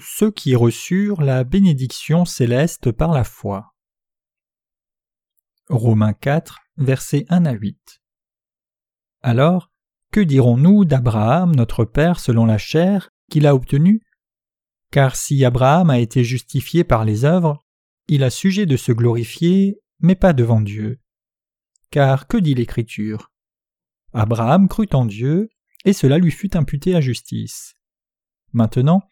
ceux 0.00 0.30
qui 0.30 0.54
reçurent 0.54 1.22
la 1.22 1.44
bénédiction 1.44 2.24
céleste 2.24 2.92
par 2.92 3.12
la 3.12 3.24
foi. 3.24 3.74
Romains 5.68 6.12
4, 6.12 6.58
versets 6.78 7.26
1 7.28 7.46
à 7.46 7.52
8. 7.52 8.00
Alors, 9.22 9.70
que 10.10 10.20
dirons-nous 10.20 10.84
d'Abraham, 10.84 11.54
notre 11.54 11.84
Père 11.84 12.18
selon 12.18 12.46
la 12.46 12.58
chair, 12.58 13.10
qu'il 13.30 13.46
a 13.46 13.54
obtenu 13.54 14.02
Car 14.90 15.14
si 15.14 15.44
Abraham 15.44 15.90
a 15.90 16.00
été 16.00 16.24
justifié 16.24 16.82
par 16.82 17.04
les 17.04 17.24
œuvres, 17.24 17.64
il 18.08 18.24
a 18.24 18.30
sujet 18.30 18.66
de 18.66 18.76
se 18.76 18.90
glorifier, 18.90 19.78
mais 20.00 20.16
pas 20.16 20.32
devant 20.32 20.60
Dieu. 20.60 20.98
Car 21.90 22.26
que 22.26 22.36
dit 22.36 22.54
l'Écriture? 22.54 23.30
Abraham 24.12 24.68
crut 24.68 24.94
en 24.94 25.04
Dieu, 25.04 25.48
et 25.84 25.92
cela 25.92 26.18
lui 26.18 26.32
fut 26.32 26.56
imputé 26.56 26.96
à 26.96 27.00
justice. 27.00 27.74
Maintenant, 28.52 29.02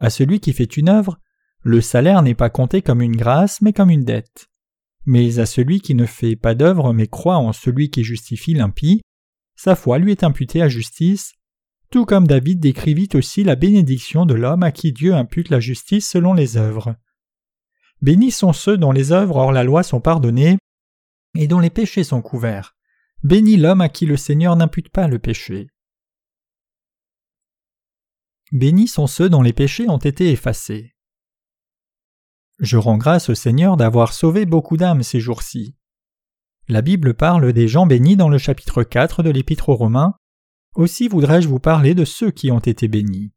à 0.00 0.10
celui 0.10 0.40
qui 0.40 0.52
fait 0.52 0.76
une 0.76 0.88
œuvre, 0.88 1.18
le 1.62 1.80
salaire 1.80 2.22
n'est 2.22 2.34
pas 2.34 2.50
compté 2.50 2.82
comme 2.82 3.02
une 3.02 3.16
grâce, 3.16 3.60
mais 3.60 3.72
comme 3.72 3.90
une 3.90 4.04
dette. 4.04 4.48
Mais 5.06 5.38
à 5.38 5.46
celui 5.46 5.80
qui 5.80 5.94
ne 5.94 6.06
fait 6.06 6.36
pas 6.36 6.54
d'œuvre, 6.54 6.92
mais 6.92 7.06
croit 7.06 7.38
en 7.38 7.52
celui 7.52 7.90
qui 7.90 8.04
justifie 8.04 8.54
l'impie, 8.54 9.00
sa 9.56 9.74
foi 9.74 9.98
lui 9.98 10.12
est 10.12 10.22
imputée 10.22 10.62
à 10.62 10.68
justice, 10.68 11.34
tout 11.90 12.04
comme 12.04 12.26
David 12.26 12.60
décrivit 12.60 13.08
aussi 13.14 13.42
la 13.42 13.56
bénédiction 13.56 14.26
de 14.26 14.34
l'homme 14.34 14.62
à 14.62 14.72
qui 14.72 14.92
Dieu 14.92 15.14
impute 15.14 15.48
la 15.48 15.60
justice 15.60 16.08
selon 16.08 16.34
les 16.34 16.56
œuvres. 16.56 16.94
Bénis 18.02 18.30
sont 18.30 18.52
ceux 18.52 18.76
dont 18.76 18.92
les 18.92 19.10
œuvres 19.10 19.36
hors 19.36 19.52
la 19.52 19.64
loi 19.64 19.82
sont 19.82 20.00
pardonnées 20.00 20.58
et 21.34 21.48
dont 21.48 21.58
les 21.58 21.70
péchés 21.70 22.04
sont 22.04 22.22
couverts. 22.22 22.76
Bénis 23.24 23.56
l'homme 23.56 23.80
à 23.80 23.88
qui 23.88 24.06
le 24.06 24.16
Seigneur 24.16 24.54
n'impute 24.54 24.90
pas 24.90 25.08
le 25.08 25.18
péché. 25.18 25.68
Bénis 28.52 28.88
sont 28.88 29.06
ceux 29.06 29.28
dont 29.28 29.42
les 29.42 29.52
péchés 29.52 29.88
ont 29.88 29.98
été 29.98 30.30
effacés. 30.30 30.94
Je 32.58 32.76
rends 32.76 32.96
grâce 32.96 33.28
au 33.28 33.34
Seigneur 33.34 33.76
d'avoir 33.76 34.12
sauvé 34.12 34.46
beaucoup 34.46 34.76
d'âmes 34.76 35.02
ces 35.02 35.20
jours-ci. 35.20 35.76
La 36.66 36.82
Bible 36.82 37.14
parle 37.14 37.52
des 37.52 37.68
gens 37.68 37.86
bénis 37.86 38.16
dans 38.16 38.28
le 38.28 38.38
chapitre 38.38 38.82
4 38.82 39.22
de 39.22 39.30
l'Épître 39.30 39.68
aux 39.68 39.76
Romains. 39.76 40.14
Aussi 40.74 41.08
voudrais-je 41.08 41.48
vous 41.48 41.60
parler 41.60 41.94
de 41.94 42.04
ceux 42.04 42.30
qui 42.30 42.50
ont 42.50 42.58
été 42.58 42.88
bénis. 42.88 43.32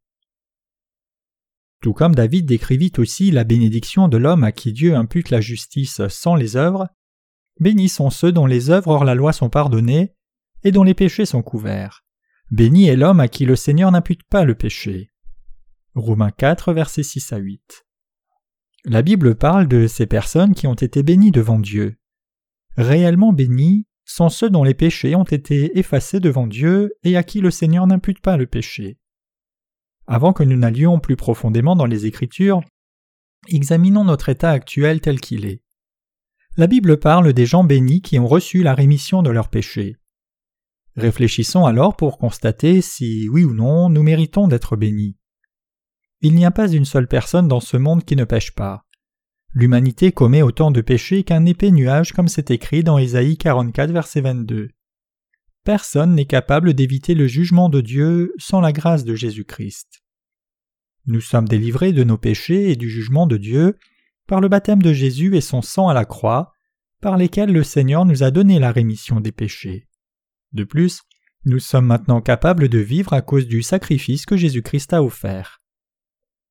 Tout 1.82 1.92
comme 1.92 2.14
David 2.14 2.46
décrivit 2.46 2.92
aussi 2.98 3.30
la 3.30 3.44
bénédiction 3.44 4.08
de 4.08 4.16
l'homme 4.16 4.44
à 4.44 4.52
qui 4.52 4.72
Dieu 4.72 4.94
impute 4.94 5.30
la 5.30 5.40
justice 5.40 6.06
sans 6.08 6.34
les 6.34 6.56
œuvres, 6.56 6.88
bénis 7.60 7.88
sont 7.88 8.10
ceux 8.10 8.32
dont 8.32 8.46
les 8.46 8.70
œuvres 8.70 8.88
hors 8.88 9.04
la 9.04 9.14
loi 9.14 9.32
sont 9.32 9.50
pardonnées 9.50 10.14
et 10.64 10.72
dont 10.72 10.84
les 10.84 10.94
péchés 10.94 11.26
sont 11.26 11.42
couverts. 11.42 12.04
Béni 12.52 12.84
est 12.84 12.96
l'homme 12.96 13.20
à 13.20 13.28
qui 13.28 13.46
le 13.46 13.56
Seigneur 13.56 13.90
n'impute 13.90 14.24
pas 14.24 14.44
le 14.44 14.54
péché. 14.54 15.10
Romains 15.94 16.30
4, 16.30 16.74
versets 16.74 17.02
6 17.02 17.32
à 17.32 17.38
8. 17.38 17.86
La 18.84 19.00
Bible 19.00 19.36
parle 19.36 19.66
de 19.66 19.86
ces 19.86 20.04
personnes 20.04 20.54
qui 20.54 20.66
ont 20.66 20.74
été 20.74 21.02
bénies 21.02 21.30
devant 21.30 21.58
Dieu. 21.58 21.96
Réellement 22.76 23.32
bénis 23.32 23.86
sont 24.04 24.28
ceux 24.28 24.50
dont 24.50 24.64
les 24.64 24.74
péchés 24.74 25.14
ont 25.14 25.24
été 25.24 25.78
effacés 25.78 26.20
devant 26.20 26.46
Dieu 26.46 26.92
et 27.04 27.16
à 27.16 27.22
qui 27.22 27.40
le 27.40 27.50
Seigneur 27.50 27.86
n'impute 27.86 28.20
pas 28.20 28.36
le 28.36 28.46
péché. 28.46 28.98
Avant 30.06 30.34
que 30.34 30.42
nous 30.42 30.58
n'allions 30.58 31.00
plus 31.00 31.16
profondément 31.16 31.74
dans 31.74 31.86
les 31.86 32.04
Écritures, 32.04 32.60
examinons 33.48 34.04
notre 34.04 34.28
état 34.28 34.50
actuel 34.50 35.00
tel 35.00 35.22
qu'il 35.22 35.46
est. 35.46 35.62
La 36.58 36.66
Bible 36.66 36.98
parle 36.98 37.32
des 37.32 37.46
gens 37.46 37.64
bénis 37.64 38.02
qui 38.02 38.18
ont 38.18 38.26
reçu 38.26 38.62
la 38.62 38.74
rémission 38.74 39.22
de 39.22 39.30
leurs 39.30 39.48
péchés. 39.48 39.96
Réfléchissons 40.96 41.64
alors 41.64 41.96
pour 41.96 42.18
constater 42.18 42.82
si, 42.82 43.28
oui 43.30 43.44
ou 43.44 43.54
non, 43.54 43.88
nous 43.88 44.02
méritons 44.02 44.48
d'être 44.48 44.76
bénis. 44.76 45.16
Il 46.20 46.34
n'y 46.34 46.44
a 46.44 46.50
pas 46.50 46.70
une 46.70 46.84
seule 46.84 47.08
personne 47.08 47.48
dans 47.48 47.60
ce 47.60 47.76
monde 47.76 48.04
qui 48.04 48.14
ne 48.14 48.24
pêche 48.24 48.54
pas. 48.54 48.84
L'humanité 49.54 50.12
commet 50.12 50.42
autant 50.42 50.70
de 50.70 50.80
péchés 50.80 51.24
qu'un 51.24 51.44
épais 51.46 51.70
nuage 51.70 52.12
comme 52.12 52.28
c'est 52.28 52.50
écrit 52.50 52.84
dans 52.84 52.98
Ésaïe 52.98 53.36
44 53.36 53.90
verset 53.90 54.20
22. 54.20 54.68
Personne 55.64 56.14
n'est 56.14 56.26
capable 56.26 56.74
d'éviter 56.74 57.14
le 57.14 57.26
jugement 57.26 57.68
de 57.68 57.80
Dieu 57.80 58.32
sans 58.38 58.60
la 58.60 58.72
grâce 58.72 59.04
de 59.04 59.14
Jésus-Christ. 59.14 60.02
Nous 61.06 61.20
sommes 61.20 61.48
délivrés 61.48 61.92
de 61.92 62.04
nos 62.04 62.18
péchés 62.18 62.70
et 62.70 62.76
du 62.76 62.88
jugement 62.88 63.26
de 63.26 63.36
Dieu 63.36 63.76
par 64.26 64.40
le 64.40 64.48
baptême 64.48 64.82
de 64.82 64.92
Jésus 64.92 65.36
et 65.36 65.40
son 65.40 65.62
sang 65.62 65.88
à 65.88 65.94
la 65.94 66.04
croix, 66.04 66.52
par 67.00 67.16
lesquels 67.16 67.52
le 67.52 67.64
Seigneur 67.64 68.04
nous 68.04 68.22
a 68.22 68.30
donné 68.30 68.58
la 68.58 68.70
rémission 68.70 69.20
des 69.20 69.32
péchés. 69.32 69.88
De 70.52 70.64
plus, 70.64 71.02
nous 71.44 71.58
sommes 71.58 71.86
maintenant 71.86 72.20
capables 72.20 72.68
de 72.68 72.78
vivre 72.78 73.12
à 73.12 73.22
cause 73.22 73.46
du 73.46 73.62
sacrifice 73.62 74.26
que 74.26 74.36
Jésus-Christ 74.36 74.92
a 74.92 75.02
offert. 75.02 75.60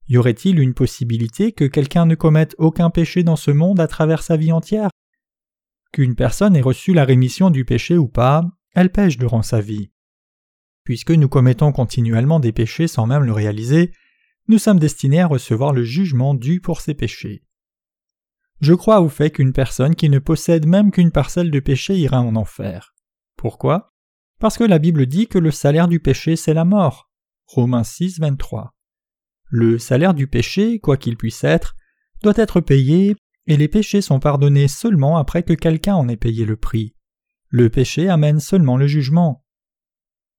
Y 0.08 0.18
aurait-il 0.18 0.60
une 0.60 0.74
possibilité 0.74 1.54
que 1.54 1.66
quelqu'un 1.66 2.06
ne 2.06 2.16
commette 2.16 2.56
aucun 2.58 2.90
péché 2.90 3.24
dans 3.24 3.36
ce 3.36 3.52
monde 3.52 3.80
à 3.80 3.88
travers 3.88 4.24
sa 4.24 4.36
vie 4.36 4.52
entière? 4.52 4.90
Qu'une 5.94 6.16
personne 6.16 6.56
ait 6.56 6.62
reçu 6.62 6.94
la 6.94 7.06
rémission 7.06 7.50
du 7.50 7.64
péché 7.64 7.98
ou 7.98 8.08
pas, 8.08 8.44
elle 8.74 8.92
pêche 8.92 9.18
durant 9.18 9.42
sa 9.42 9.62
vie. 9.62 9.92
Puisque 10.84 11.12
nous 11.12 11.30
commettons 11.30 11.72
continuellement 11.72 12.40
des 12.40 12.52
péchés 12.52 12.88
sans 12.88 13.06
même 13.06 13.24
le 13.24 13.34
réaliser, 13.34 13.92
nous 14.48 14.58
sommes 14.58 14.80
destinés 14.80 15.22
à 15.22 15.28
recevoir 15.28 15.74
le 15.74 15.84
jugement 15.84 16.34
dû 16.34 16.60
pour 16.60 16.82
ces 16.82 16.94
péchés. 16.94 17.44
Je 18.60 18.74
crois 18.74 19.02
au 19.02 19.10
fait 19.10 19.32
qu'une 19.32 19.54
personne 19.54 19.96
qui 19.96 20.10
ne 20.10 20.20
possède 20.20 20.68
même 20.68 20.92
qu'une 20.92 21.12
parcelle 21.12 21.52
de 21.52 21.60
péché 21.60 21.96
ira 21.98 22.22
en 22.22 22.36
enfer. 22.36 22.94
Pourquoi? 23.38 23.91
Parce 24.42 24.58
que 24.58 24.64
la 24.64 24.80
Bible 24.80 25.06
dit 25.06 25.28
que 25.28 25.38
le 25.38 25.52
salaire 25.52 25.88
du 25.88 26.00
péché 26.00 26.36
c'est 26.36 26.56
la 26.56 26.66
mort. 26.66 27.12
Romains 27.46 27.84
6, 27.84 28.20
23. 28.20 28.74
Le 29.50 29.78
salaire 29.78 30.16
du 30.16 30.28
péché, 30.28 30.80
quoi 30.80 30.98
qu'il 30.98 31.16
puisse 31.16 31.44
être, 31.44 31.76
doit 32.24 32.34
être 32.38 32.60
payé, 32.60 33.16
et 33.46 33.56
les 33.56 33.68
péchés 33.68 34.02
sont 34.02 34.20
pardonnés 34.20 34.68
seulement 34.68 35.18
après 35.18 35.44
que 35.44 35.54
quelqu'un 35.54 35.96
en 35.96 36.08
ait 36.08 36.18
payé 36.18 36.46
le 36.46 36.58
prix. 36.58 36.96
Le 37.50 37.70
péché 37.70 38.10
amène 38.10 38.40
seulement 38.40 38.78
le 38.78 38.88
jugement. 38.88 39.46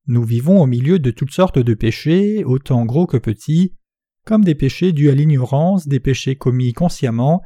Nous 0.07 0.25
vivons 0.25 0.61
au 0.61 0.67
milieu 0.67 0.99
de 0.99 1.11
toutes 1.13 1.33
sortes 1.33 1.61
de 1.61 1.75
péchés, 1.75 2.43
autant 2.45 2.85
gros 2.85 3.07
que 3.07 3.19
petits, 3.19 3.77
comme 4.25 4.45
des 4.45 4.57
péchés 4.57 4.93
dus 4.93 5.11
à 5.11 5.15
l'ignorance, 5.15 5.87
des 5.87 6.01
péchés 6.01 6.35
commis 6.35 6.73
consciemment, 6.73 7.43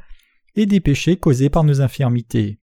et 0.55 0.65
des 0.65 0.81
péchés 0.81 1.19
causés 1.19 1.51
par 1.51 1.65
nos 1.65 1.83
infirmités. 1.83 2.61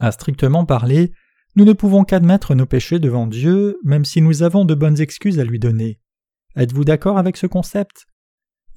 À 0.00 0.10
strictement 0.10 0.64
parler, 0.64 1.12
nous 1.58 1.64
ne 1.64 1.72
pouvons 1.72 2.04
qu'admettre 2.04 2.54
nos 2.54 2.66
péchés 2.66 3.00
devant 3.00 3.26
Dieu, 3.26 3.80
même 3.82 4.04
si 4.04 4.22
nous 4.22 4.44
avons 4.44 4.64
de 4.64 4.76
bonnes 4.76 5.00
excuses 5.00 5.40
à 5.40 5.44
lui 5.44 5.58
donner. 5.58 5.98
Êtes-vous 6.54 6.84
d'accord 6.84 7.18
avec 7.18 7.36
ce 7.36 7.48
concept? 7.48 8.06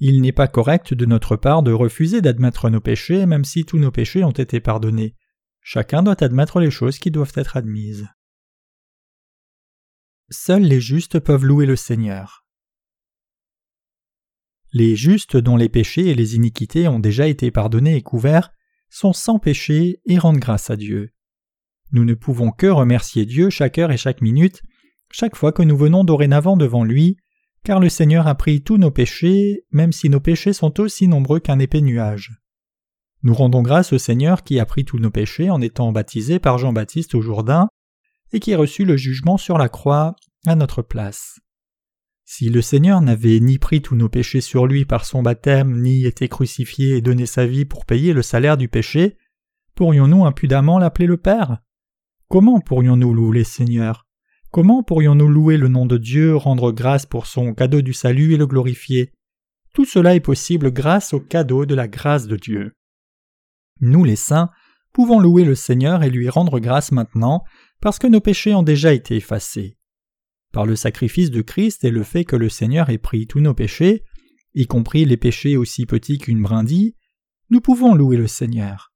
Il 0.00 0.20
n'est 0.20 0.32
pas 0.32 0.48
correct 0.48 0.92
de 0.92 1.06
notre 1.06 1.36
part 1.36 1.62
de 1.62 1.70
refuser 1.70 2.20
d'admettre 2.20 2.70
nos 2.70 2.80
péchés, 2.80 3.24
même 3.24 3.44
si 3.44 3.64
tous 3.64 3.78
nos 3.78 3.92
péchés 3.92 4.24
ont 4.24 4.32
été 4.32 4.58
pardonnés. 4.58 5.14
Chacun 5.60 6.02
doit 6.02 6.24
admettre 6.24 6.58
les 6.58 6.72
choses 6.72 6.98
qui 6.98 7.12
doivent 7.12 7.30
être 7.36 7.56
admises. 7.56 8.08
Seuls 10.30 10.64
les 10.64 10.80
justes 10.80 11.20
peuvent 11.20 11.44
louer 11.44 11.66
le 11.66 11.76
Seigneur. 11.76 12.44
Les 14.72 14.96
justes 14.96 15.36
dont 15.36 15.56
les 15.56 15.68
péchés 15.68 16.08
et 16.08 16.16
les 16.16 16.34
iniquités 16.34 16.88
ont 16.88 16.98
déjà 16.98 17.28
été 17.28 17.52
pardonnés 17.52 17.94
et 17.94 18.02
couverts 18.02 18.50
sont 18.90 19.12
sans 19.12 19.38
péché 19.38 20.00
et 20.04 20.18
rendent 20.18 20.40
grâce 20.40 20.68
à 20.68 20.74
Dieu. 20.74 21.12
Nous 21.92 22.04
ne 22.04 22.14
pouvons 22.14 22.50
que 22.50 22.66
remercier 22.66 23.26
Dieu 23.26 23.50
chaque 23.50 23.78
heure 23.78 23.92
et 23.92 23.96
chaque 23.96 24.22
minute, 24.22 24.62
chaque 25.10 25.36
fois 25.36 25.52
que 25.52 25.62
nous 25.62 25.76
venons 25.76 26.04
dorénavant 26.04 26.56
devant 26.56 26.84
lui, 26.84 27.18
car 27.64 27.78
le 27.78 27.88
Seigneur 27.88 28.26
a 28.26 28.34
pris 28.34 28.62
tous 28.62 28.78
nos 28.78 28.90
péchés, 28.90 29.64
même 29.70 29.92
si 29.92 30.08
nos 30.08 30.20
péchés 30.20 30.52
sont 30.52 30.80
aussi 30.80 31.06
nombreux 31.06 31.38
qu'un 31.38 31.58
épais 31.58 31.82
nuage. 31.82 32.32
Nous 33.22 33.34
rendons 33.34 33.62
grâce 33.62 33.92
au 33.92 33.98
Seigneur 33.98 34.42
qui 34.42 34.58
a 34.58 34.66
pris 34.66 34.84
tous 34.84 34.98
nos 34.98 35.10
péchés 35.10 35.50
en 35.50 35.60
étant 35.60 35.92
baptisé 35.92 36.38
par 36.40 36.58
Jean-Baptiste 36.58 37.14
au 37.14 37.20
Jourdain, 37.20 37.68
et 38.32 38.40
qui 38.40 38.54
a 38.54 38.58
reçu 38.58 38.84
le 38.84 38.96
jugement 38.96 39.36
sur 39.36 39.58
la 39.58 39.68
croix 39.68 40.16
à 40.46 40.56
notre 40.56 40.82
place. 40.82 41.38
Si 42.24 42.48
le 42.48 42.62
Seigneur 42.62 43.02
n'avait 43.02 43.40
ni 43.40 43.58
pris 43.58 43.82
tous 43.82 43.94
nos 43.94 44.08
péchés 44.08 44.40
sur 44.40 44.66
lui 44.66 44.86
par 44.86 45.04
son 45.04 45.22
baptême, 45.22 45.82
ni 45.82 46.06
été 46.06 46.28
crucifié 46.28 46.96
et 46.96 47.02
donné 47.02 47.26
sa 47.26 47.46
vie 47.46 47.66
pour 47.66 47.84
payer 47.84 48.14
le 48.14 48.22
salaire 48.22 48.56
du 48.56 48.68
péché, 48.68 49.18
pourrions-nous 49.74 50.24
impudemment 50.24 50.78
l'appeler 50.78 51.06
le 51.06 51.18
Père? 51.18 51.58
Comment 52.32 52.60
pourrions-nous 52.60 53.12
louer 53.12 53.44
Seigneur? 53.44 54.06
Comment 54.50 54.82
pourrions-nous 54.82 55.28
louer 55.28 55.58
le 55.58 55.68
nom 55.68 55.84
de 55.84 55.98
Dieu, 55.98 56.34
rendre 56.34 56.72
grâce 56.72 57.04
pour 57.04 57.26
son 57.26 57.52
cadeau 57.52 57.82
du 57.82 57.92
salut 57.92 58.32
et 58.32 58.38
le 58.38 58.46
glorifier? 58.46 59.12
Tout 59.74 59.84
cela 59.84 60.14
est 60.14 60.20
possible 60.20 60.72
grâce 60.72 61.12
au 61.12 61.20
cadeau 61.20 61.66
de 61.66 61.74
la 61.74 61.88
grâce 61.88 62.26
de 62.26 62.36
Dieu. 62.36 62.72
Nous 63.82 64.02
les 64.02 64.16
saints 64.16 64.48
pouvons 64.94 65.20
louer 65.20 65.44
le 65.44 65.54
Seigneur 65.54 66.02
et 66.04 66.08
lui 66.08 66.30
rendre 66.30 66.58
grâce 66.58 66.90
maintenant 66.90 67.44
parce 67.82 67.98
que 67.98 68.06
nos 68.06 68.22
péchés 68.22 68.54
ont 68.54 68.62
déjà 68.62 68.94
été 68.94 69.16
effacés. 69.16 69.76
Par 70.54 70.64
le 70.64 70.74
sacrifice 70.74 71.30
de 71.30 71.42
Christ 71.42 71.84
et 71.84 71.90
le 71.90 72.02
fait 72.02 72.24
que 72.24 72.36
le 72.36 72.48
Seigneur 72.48 72.88
ait 72.88 72.96
pris 72.96 73.26
tous 73.26 73.40
nos 73.40 73.52
péchés, 73.52 74.04
y 74.54 74.66
compris 74.66 75.04
les 75.04 75.18
péchés 75.18 75.58
aussi 75.58 75.84
petits 75.84 76.16
qu'une 76.16 76.40
brindille, 76.40 76.94
nous 77.50 77.60
pouvons 77.60 77.94
louer 77.94 78.16
le 78.16 78.26
Seigneur. 78.26 78.90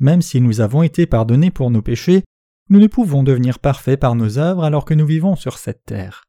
Même 0.00 0.22
si 0.22 0.40
nous 0.40 0.60
avons 0.60 0.82
été 0.82 1.06
pardonnés 1.06 1.52
pour 1.52 1.70
nos 1.70 1.82
péchés, 1.82 2.24
nous 2.72 2.80
ne 2.80 2.86
pouvons 2.86 3.22
devenir 3.22 3.58
parfaits 3.58 4.00
par 4.00 4.14
nos 4.14 4.38
œuvres 4.38 4.64
alors 4.64 4.86
que 4.86 4.94
nous 4.94 5.04
vivons 5.04 5.36
sur 5.36 5.58
cette 5.58 5.84
terre. 5.84 6.24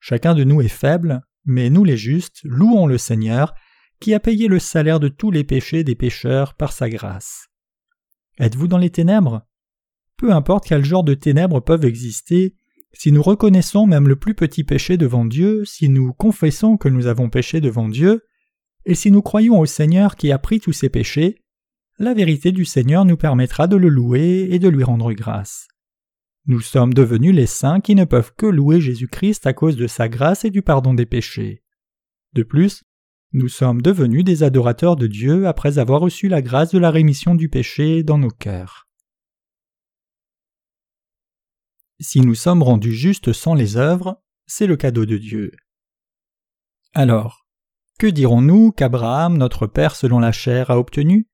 Chacun 0.00 0.34
de 0.34 0.44
nous 0.44 0.60
est 0.60 0.68
faible, 0.68 1.22
mais 1.46 1.70
nous 1.70 1.82
les 1.82 1.96
justes 1.96 2.40
louons 2.44 2.86
le 2.86 2.98
Seigneur 2.98 3.54
qui 3.98 4.12
a 4.12 4.20
payé 4.20 4.48
le 4.48 4.58
salaire 4.58 5.00
de 5.00 5.08
tous 5.08 5.30
les 5.30 5.44
péchés 5.44 5.82
des 5.82 5.94
pécheurs 5.94 6.52
par 6.56 6.72
sa 6.72 6.90
grâce. 6.90 7.46
Êtes-vous 8.38 8.68
dans 8.68 8.76
les 8.76 8.90
ténèbres? 8.90 9.46
Peu 10.18 10.30
importe 10.32 10.66
quel 10.66 10.84
genre 10.84 11.04
de 11.04 11.14
ténèbres 11.14 11.60
peuvent 11.60 11.86
exister, 11.86 12.54
si 12.92 13.10
nous 13.10 13.22
reconnaissons 13.22 13.86
même 13.86 14.08
le 14.08 14.16
plus 14.16 14.34
petit 14.34 14.64
péché 14.64 14.98
devant 14.98 15.24
Dieu, 15.24 15.64
si 15.64 15.88
nous 15.88 16.12
confessons 16.12 16.76
que 16.76 16.90
nous 16.90 17.06
avons 17.06 17.30
péché 17.30 17.62
devant 17.62 17.88
Dieu, 17.88 18.26
et 18.84 18.94
si 18.94 19.10
nous 19.10 19.22
croyons 19.22 19.58
au 19.58 19.64
Seigneur 19.64 20.16
qui 20.16 20.32
a 20.32 20.38
pris 20.38 20.60
tous 20.60 20.74
ces 20.74 20.90
péchés, 20.90 21.41
la 22.02 22.14
vérité 22.14 22.50
du 22.50 22.64
Seigneur 22.64 23.04
nous 23.04 23.16
permettra 23.16 23.68
de 23.68 23.76
le 23.76 23.88
louer 23.88 24.48
et 24.50 24.58
de 24.58 24.68
lui 24.68 24.82
rendre 24.82 25.12
grâce. 25.12 25.68
Nous 26.46 26.60
sommes 26.60 26.92
devenus 26.92 27.32
les 27.32 27.46
saints 27.46 27.80
qui 27.80 27.94
ne 27.94 28.04
peuvent 28.04 28.34
que 28.36 28.46
louer 28.46 28.80
Jésus-Christ 28.80 29.46
à 29.46 29.52
cause 29.52 29.76
de 29.76 29.86
sa 29.86 30.08
grâce 30.08 30.44
et 30.44 30.50
du 30.50 30.62
pardon 30.62 30.94
des 30.94 31.06
péchés. 31.06 31.62
De 32.32 32.42
plus, 32.42 32.82
nous 33.32 33.46
sommes 33.46 33.80
devenus 33.80 34.24
des 34.24 34.42
adorateurs 34.42 34.96
de 34.96 35.06
Dieu 35.06 35.46
après 35.46 35.78
avoir 35.78 36.00
reçu 36.00 36.26
la 36.26 36.42
grâce 36.42 36.72
de 36.72 36.80
la 36.80 36.90
rémission 36.90 37.36
du 37.36 37.48
péché 37.48 38.02
dans 38.02 38.18
nos 38.18 38.30
cœurs. 38.30 38.88
Si 42.00 42.20
nous 42.20 42.34
sommes 42.34 42.64
rendus 42.64 42.94
justes 42.94 43.32
sans 43.32 43.54
les 43.54 43.76
œuvres, 43.76 44.20
c'est 44.46 44.66
le 44.66 44.76
cadeau 44.76 45.06
de 45.06 45.18
Dieu. 45.18 45.52
Alors, 46.94 47.46
que 48.00 48.08
dirons-nous 48.08 48.72
qu'Abraham, 48.72 49.38
notre 49.38 49.68
Père 49.68 49.94
selon 49.94 50.18
la 50.18 50.32
chair, 50.32 50.72
a 50.72 50.78
obtenu? 50.80 51.28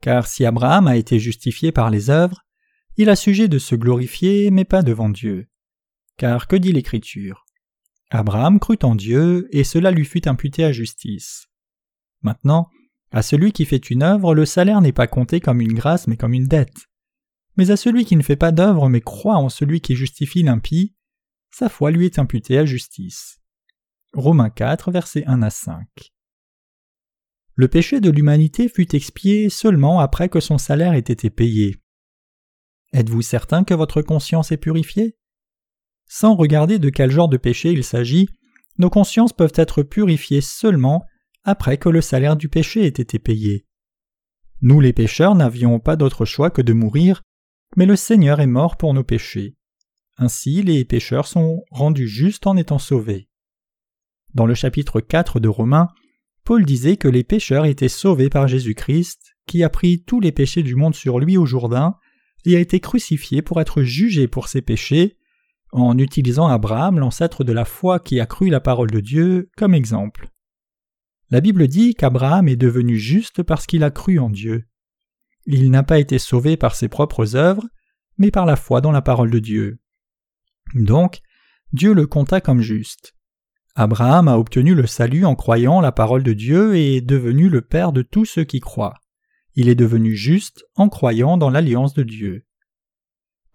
Car 0.00 0.26
si 0.26 0.44
Abraham 0.44 0.86
a 0.86 0.96
été 0.96 1.18
justifié 1.18 1.72
par 1.72 1.90
les 1.90 2.10
œuvres, 2.10 2.44
il 2.96 3.10
a 3.10 3.16
sujet 3.16 3.48
de 3.48 3.58
se 3.58 3.74
glorifier, 3.74 4.50
mais 4.50 4.64
pas 4.64 4.82
devant 4.82 5.08
Dieu. 5.08 5.48
Car 6.16 6.46
que 6.46 6.56
dit 6.56 6.72
l'Écriture? 6.72 7.46
Abraham 8.10 8.58
crut 8.58 8.82
en 8.84 8.94
Dieu, 8.94 9.48
et 9.52 9.64
cela 9.64 9.90
lui 9.90 10.04
fut 10.04 10.26
imputé 10.26 10.64
à 10.64 10.72
justice. 10.72 11.46
Maintenant, 12.22 12.68
à 13.12 13.22
celui 13.22 13.52
qui 13.52 13.64
fait 13.64 13.90
une 13.90 14.02
œuvre, 14.02 14.34
le 14.34 14.46
salaire 14.46 14.80
n'est 14.80 14.92
pas 14.92 15.06
compté 15.06 15.40
comme 15.40 15.60
une 15.60 15.74
grâce, 15.74 16.06
mais 16.06 16.16
comme 16.16 16.34
une 16.34 16.46
dette. 16.46 16.88
Mais 17.56 17.70
à 17.70 17.76
celui 17.76 18.04
qui 18.04 18.16
ne 18.16 18.22
fait 18.22 18.36
pas 18.36 18.52
d'œuvre, 18.52 18.88
mais 18.88 19.00
croit 19.00 19.36
en 19.36 19.48
celui 19.48 19.80
qui 19.80 19.94
justifie 19.96 20.42
l'impie, 20.42 20.94
sa 21.50 21.68
foi 21.68 21.90
lui 21.90 22.06
est 22.06 22.18
imputée 22.18 22.58
à 22.58 22.64
justice. 22.64 23.40
Romains 24.12 24.50
4, 24.50 24.90
versets 24.90 25.24
1 25.26 25.42
à 25.42 25.50
5. 25.50 25.86
Le 27.60 27.68
péché 27.68 28.00
de 28.00 28.08
l'humanité 28.08 28.70
fut 28.70 28.96
expié 28.96 29.50
seulement 29.50 30.00
après 30.00 30.30
que 30.30 30.40
son 30.40 30.56
salaire 30.56 30.94
ait 30.94 30.98
été 31.00 31.28
payé. 31.28 31.76
Êtes-vous 32.94 33.20
certain 33.20 33.64
que 33.64 33.74
votre 33.74 34.00
conscience 34.00 34.50
est 34.50 34.56
purifiée? 34.56 35.18
Sans 36.06 36.36
regarder 36.36 36.78
de 36.78 36.88
quel 36.88 37.10
genre 37.10 37.28
de 37.28 37.36
péché 37.36 37.70
il 37.70 37.84
s'agit, 37.84 38.30
nos 38.78 38.88
consciences 38.88 39.34
peuvent 39.34 39.52
être 39.56 39.82
purifiées 39.82 40.40
seulement 40.40 41.04
après 41.44 41.76
que 41.76 41.90
le 41.90 42.00
salaire 42.00 42.34
du 42.34 42.48
péché 42.48 42.86
ait 42.86 42.86
été 42.86 43.18
payé. 43.18 43.66
Nous 44.62 44.80
les 44.80 44.94
pécheurs 44.94 45.34
n'avions 45.34 45.80
pas 45.80 45.96
d'autre 45.96 46.24
choix 46.24 46.48
que 46.48 46.62
de 46.62 46.72
mourir, 46.72 47.20
mais 47.76 47.84
le 47.84 47.94
Seigneur 47.94 48.40
est 48.40 48.46
mort 48.46 48.78
pour 48.78 48.94
nos 48.94 49.04
péchés. 49.04 49.54
Ainsi 50.16 50.62
les 50.62 50.86
pécheurs 50.86 51.26
sont 51.26 51.62
rendus 51.70 52.08
justes 52.08 52.46
en 52.46 52.56
étant 52.56 52.78
sauvés. 52.78 53.28
Dans 54.32 54.46
le 54.46 54.54
chapitre 54.54 55.02
4 55.02 55.40
de 55.40 55.48
Romains, 55.48 55.88
Paul 56.50 56.64
disait 56.64 56.96
que 56.96 57.06
les 57.06 57.22
pécheurs 57.22 57.64
étaient 57.64 57.88
sauvés 57.88 58.28
par 58.28 58.48
Jésus-Christ, 58.48 59.36
qui 59.46 59.62
a 59.62 59.68
pris 59.68 60.02
tous 60.02 60.18
les 60.18 60.32
péchés 60.32 60.64
du 60.64 60.74
monde 60.74 60.96
sur 60.96 61.20
lui 61.20 61.36
au 61.36 61.46
Jourdain, 61.46 61.94
et 62.44 62.56
a 62.56 62.58
été 62.58 62.80
crucifié 62.80 63.40
pour 63.40 63.60
être 63.60 63.84
jugé 63.84 64.26
pour 64.26 64.48
ses 64.48 64.60
péchés, 64.60 65.16
en 65.70 65.96
utilisant 65.96 66.48
Abraham, 66.48 66.98
l'ancêtre 66.98 67.44
de 67.44 67.52
la 67.52 67.64
foi 67.64 68.00
qui 68.00 68.18
a 68.18 68.26
cru 68.26 68.50
la 68.50 68.58
parole 68.58 68.90
de 68.90 68.98
Dieu, 68.98 69.48
comme 69.56 69.74
exemple. 69.74 70.28
La 71.30 71.40
Bible 71.40 71.68
dit 71.68 71.94
qu'Abraham 71.94 72.48
est 72.48 72.56
devenu 72.56 72.96
juste 72.96 73.44
parce 73.44 73.68
qu'il 73.68 73.84
a 73.84 73.92
cru 73.92 74.18
en 74.18 74.28
Dieu. 74.28 74.64
Il 75.46 75.70
n'a 75.70 75.84
pas 75.84 76.00
été 76.00 76.18
sauvé 76.18 76.56
par 76.56 76.74
ses 76.74 76.88
propres 76.88 77.36
œuvres, 77.36 77.68
mais 78.18 78.32
par 78.32 78.44
la 78.44 78.56
foi 78.56 78.80
dans 78.80 78.90
la 78.90 79.02
parole 79.02 79.30
de 79.30 79.38
Dieu. 79.38 79.78
Donc, 80.74 81.20
Dieu 81.72 81.94
le 81.94 82.08
compta 82.08 82.40
comme 82.40 82.60
juste. 82.60 83.14
Abraham 83.80 84.28
a 84.28 84.36
obtenu 84.36 84.74
le 84.74 84.86
salut 84.86 85.24
en 85.24 85.34
croyant 85.34 85.80
la 85.80 85.90
parole 85.90 86.22
de 86.22 86.34
Dieu 86.34 86.76
et 86.76 86.96
est 86.96 87.00
devenu 87.00 87.48
le 87.48 87.62
Père 87.62 87.92
de 87.92 88.02
tous 88.02 88.26
ceux 88.26 88.44
qui 88.44 88.60
croient. 88.60 89.00
Il 89.54 89.70
est 89.70 89.74
devenu 89.74 90.14
juste 90.14 90.66
en 90.74 90.90
croyant 90.90 91.38
dans 91.38 91.48
l'alliance 91.48 91.94
de 91.94 92.02
Dieu. 92.02 92.44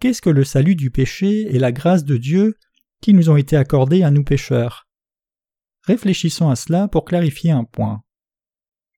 Qu'est-ce 0.00 0.20
que 0.20 0.28
le 0.28 0.42
salut 0.42 0.74
du 0.74 0.90
péché 0.90 1.54
et 1.54 1.60
la 1.60 1.70
grâce 1.70 2.02
de 2.02 2.16
Dieu 2.16 2.56
qui 3.00 3.14
nous 3.14 3.30
ont 3.30 3.36
été 3.36 3.56
accordés 3.56 4.02
à 4.02 4.10
nous 4.10 4.24
pécheurs? 4.24 4.88
Réfléchissons 5.84 6.50
à 6.50 6.56
cela 6.56 6.88
pour 6.88 7.04
clarifier 7.04 7.52
un 7.52 7.62
point. 7.62 8.02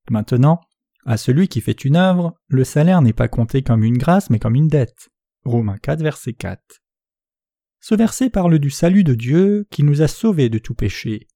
Maintenant, 0.09 0.63
à 1.05 1.19
celui 1.19 1.49
qui 1.49 1.61
fait 1.61 1.85
une 1.85 1.97
œuvre, 1.97 2.39
le 2.47 2.65
salaire 2.65 3.03
n'est 3.03 3.13
pas 3.13 3.29
compté 3.29 3.61
comme 3.61 3.85
une 3.85 3.99
grâce 3.99 4.31
mais 4.31 4.39
comme 4.39 4.55
une 4.55 4.69
dette. 4.69 5.11
Romains 5.45 5.77
4, 5.77 6.03
verset 6.03 6.33
4. 6.33 6.63
Ce 7.81 7.95
verset 7.95 8.31
parle 8.31 8.59
du 8.59 8.71
salut 8.71 9.05
de 9.05 9.15
Dieu 9.15 9.67
qui 9.71 9.83
nous 9.83 10.03
a 10.03 10.09
sauvés 10.09 10.49
de 10.49 10.59
tout 10.59 10.75
péché. 10.75 11.29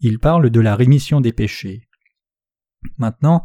Il 0.00 0.18
parle 0.18 0.50
de 0.50 0.60
la 0.60 0.76
rémission 0.76 1.20
des 1.20 1.32
péchés. 1.32 1.88
Maintenant, 2.98 3.44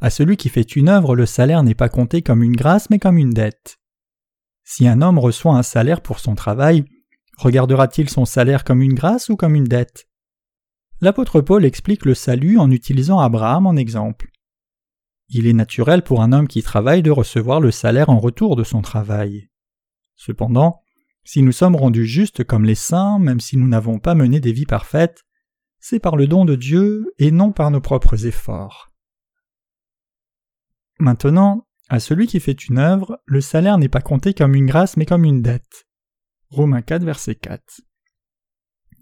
à 0.00 0.10
celui 0.10 0.36
qui 0.36 0.48
fait 0.48 0.74
une 0.74 0.88
œuvre, 0.88 1.14
le 1.14 1.26
salaire 1.26 1.62
n'est 1.62 1.74
pas 1.74 1.88
compté 1.88 2.22
comme 2.22 2.42
une 2.42 2.56
grâce 2.56 2.90
mais 2.90 2.98
comme 2.98 3.18
une 3.18 3.32
dette. 3.32 3.78
Si 4.64 4.88
un 4.88 5.02
homme 5.02 5.18
reçoit 5.18 5.54
un 5.54 5.62
salaire 5.62 6.00
pour 6.00 6.18
son 6.18 6.34
travail, 6.34 6.84
regardera-t-il 7.36 8.08
son 8.08 8.24
salaire 8.24 8.64
comme 8.64 8.82
une 8.82 8.94
grâce 8.94 9.28
ou 9.28 9.36
comme 9.36 9.54
une 9.54 9.64
dette? 9.64 10.08
L'apôtre 11.00 11.40
Paul 11.40 11.64
explique 11.64 12.04
le 12.04 12.14
salut 12.14 12.58
en 12.58 12.70
utilisant 12.70 13.18
Abraham 13.20 13.66
en 13.66 13.76
exemple. 13.76 14.30
Il 15.28 15.46
est 15.46 15.52
naturel 15.52 16.02
pour 16.02 16.22
un 16.22 16.32
homme 16.32 16.48
qui 16.48 16.62
travaille 16.62 17.02
de 17.02 17.10
recevoir 17.10 17.60
le 17.60 17.70
salaire 17.70 18.10
en 18.10 18.18
retour 18.18 18.54
de 18.56 18.64
son 18.64 18.82
travail. 18.82 19.50
Cependant, 20.14 20.80
si 21.24 21.42
nous 21.42 21.52
sommes 21.52 21.76
rendus 21.76 22.06
justes 22.06 22.44
comme 22.44 22.64
les 22.64 22.74
saints, 22.74 23.18
même 23.18 23.40
si 23.40 23.56
nous 23.56 23.68
n'avons 23.68 23.98
pas 23.98 24.14
mené 24.14 24.40
des 24.40 24.52
vies 24.52 24.66
parfaites, 24.66 25.24
c'est 25.78 26.00
par 26.00 26.16
le 26.16 26.26
don 26.26 26.44
de 26.44 26.54
Dieu 26.54 27.12
et 27.18 27.30
non 27.30 27.52
par 27.52 27.70
nos 27.70 27.80
propres 27.80 28.26
efforts. 28.26 28.92
Maintenant, 30.98 31.66
à 31.88 32.00
celui 32.00 32.26
qui 32.26 32.40
fait 32.40 32.64
une 32.64 32.78
œuvre, 32.78 33.20
le 33.26 33.40
salaire 33.40 33.78
n'est 33.78 33.88
pas 33.88 34.00
compté 34.00 34.34
comme 34.34 34.54
une 34.54 34.66
grâce 34.66 34.96
mais 34.96 35.06
comme 35.06 35.24
une 35.24 35.42
dette. 35.42 35.86
Romains 36.48 36.82
4, 36.82 37.04
verset 37.04 37.34
4. 37.34 37.82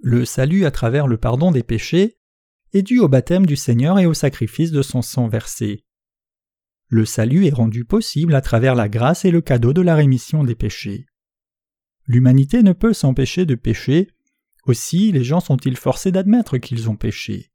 Le 0.03 0.25
salut 0.25 0.65
à 0.65 0.71
travers 0.71 1.07
le 1.07 1.19
pardon 1.19 1.51
des 1.51 1.63
péchés 1.63 2.19
est 2.73 2.83
dû 2.83 2.99
au 3.01 3.09
baptême 3.09 3.45
du 3.45 3.57
Seigneur 3.57 3.99
et 3.99 4.07
au 4.07 4.15
sacrifice 4.15 4.71
de 4.71 4.83
son 4.83 5.03
sang 5.03 5.29
versé. 5.29 5.85
Le 6.89 7.05
salut 7.05 7.47
est 7.47 7.55
rendu 7.55 7.85
possible 7.85 8.35
à 8.35 8.41
travers 8.41 8.75
la 8.75 8.89
grâce 8.89 9.25
et 9.25 9.31
le 9.31 9.41
cadeau 9.41 9.73
de 9.73 9.83
la 9.83 9.95
rémission 9.95 10.43
des 10.45 10.55
péchés. 10.55 11.07
L'humanité 12.13 12.65
ne 12.65 12.73
peut 12.73 12.93
s'empêcher 12.93 13.47
de 13.47 13.55
pécher, 13.55 14.09
aussi 14.67 15.13
les 15.13 15.23
gens 15.23 15.39
sont-ils 15.39 15.77
forcés 15.77 16.11
d'admettre 16.11 16.59
qu'ils 16.59 16.91
ont 16.91 16.97
péché. 16.97 17.53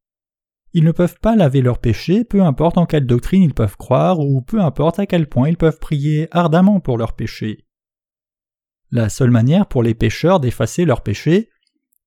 Ils 0.72 0.86
ne 0.86 0.94
peuvent 0.94 1.20
pas 1.20 1.36
laver 1.36 1.62
leurs 1.62 1.80
péchés, 1.80 2.24
peu 2.24 2.42
importe 2.42 2.78
en 2.78 2.86
quelle 2.86 3.06
doctrine 3.06 3.44
ils 3.44 3.54
peuvent 3.54 3.76
croire 3.76 4.22
ou 4.22 4.42
peu 4.42 4.62
importe 4.62 4.98
à 4.98 5.08
quel 5.08 5.28
point 5.28 5.50
ils 5.50 5.58
peuvent 5.58 5.80
prier 5.80 6.30
ardemment 6.32 6.80
pour 6.80 6.98
leurs 6.98 7.18
péchés. 7.18 7.66
La 8.92 9.10
seule 9.10 9.30
manière 9.30 9.68
pour 9.68 9.84
les 9.84 9.94
pécheurs 9.94 10.40
d'effacer 10.40 10.86
leurs 10.86 11.04
péchés 11.04 11.50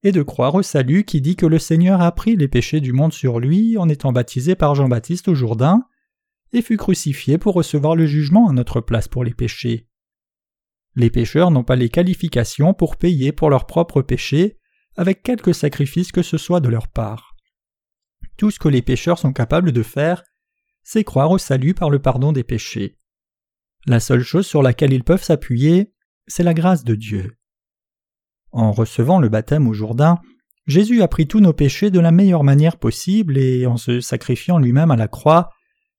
est 0.02 0.12
de 0.12 0.22
croire 0.22 0.54
au 0.54 0.62
salut 0.62 1.04
qui 1.04 1.20
dit 1.20 1.36
que 1.36 1.44
le 1.44 1.58
Seigneur 1.58 2.00
a 2.00 2.12
pris 2.12 2.34
les 2.34 2.48
péchés 2.48 2.80
du 2.80 2.94
monde 2.94 3.12
sur 3.12 3.40
lui 3.40 3.76
en 3.76 3.90
étant 3.90 4.10
baptisé 4.12 4.54
par 4.54 4.74
Jean-Baptiste 4.74 5.28
au 5.28 5.34
Jourdain 5.34 5.82
et 6.54 6.62
fut 6.62 6.78
crucifié 6.78 7.36
pour 7.36 7.52
recevoir 7.52 7.94
le 7.94 8.06
jugement 8.06 8.48
à 8.48 8.54
notre 8.54 8.80
place 8.80 9.06
pour 9.06 9.22
les 9.22 9.34
péchés. 9.34 9.87
Les 10.94 11.10
pécheurs 11.10 11.50
n'ont 11.50 11.64
pas 11.64 11.76
les 11.76 11.88
qualifications 11.88 12.74
pour 12.74 12.96
payer 12.96 13.32
pour 13.32 13.50
leurs 13.50 13.66
propres 13.66 14.02
péchés 14.02 14.58
avec 14.96 15.22
quelque 15.22 15.52
sacrifice 15.52 16.10
que 16.10 16.22
ce 16.22 16.38
soit 16.38 16.60
de 16.60 16.68
leur 16.68 16.88
part. 16.88 17.36
Tout 18.36 18.50
ce 18.50 18.58
que 18.58 18.68
les 18.68 18.82
pécheurs 18.82 19.18
sont 19.18 19.32
capables 19.32 19.72
de 19.72 19.82
faire, 19.82 20.24
c'est 20.82 21.04
croire 21.04 21.30
au 21.30 21.38
salut 21.38 21.74
par 21.74 21.90
le 21.90 22.00
pardon 22.00 22.32
des 22.32 22.44
péchés. 22.44 22.98
La 23.86 24.00
seule 24.00 24.22
chose 24.22 24.46
sur 24.46 24.62
laquelle 24.62 24.92
ils 24.92 25.04
peuvent 25.04 25.22
s'appuyer, 25.22 25.92
c'est 26.26 26.42
la 26.42 26.54
grâce 26.54 26.84
de 26.84 26.94
Dieu. 26.94 27.36
En 28.50 28.72
recevant 28.72 29.20
le 29.20 29.28
baptême 29.28 29.68
au 29.68 29.72
Jourdain, 29.72 30.18
Jésus 30.66 31.00
a 31.02 31.08
pris 31.08 31.26
tous 31.26 31.40
nos 31.40 31.52
péchés 31.52 31.90
de 31.90 32.00
la 32.00 32.10
meilleure 32.10 32.44
manière 32.44 32.76
possible 32.76 33.38
et 33.38 33.66
en 33.66 33.76
se 33.76 34.00
sacrifiant 34.00 34.58
lui-même 34.58 34.90
à 34.90 34.96
la 34.96 35.08
croix, 35.08 35.50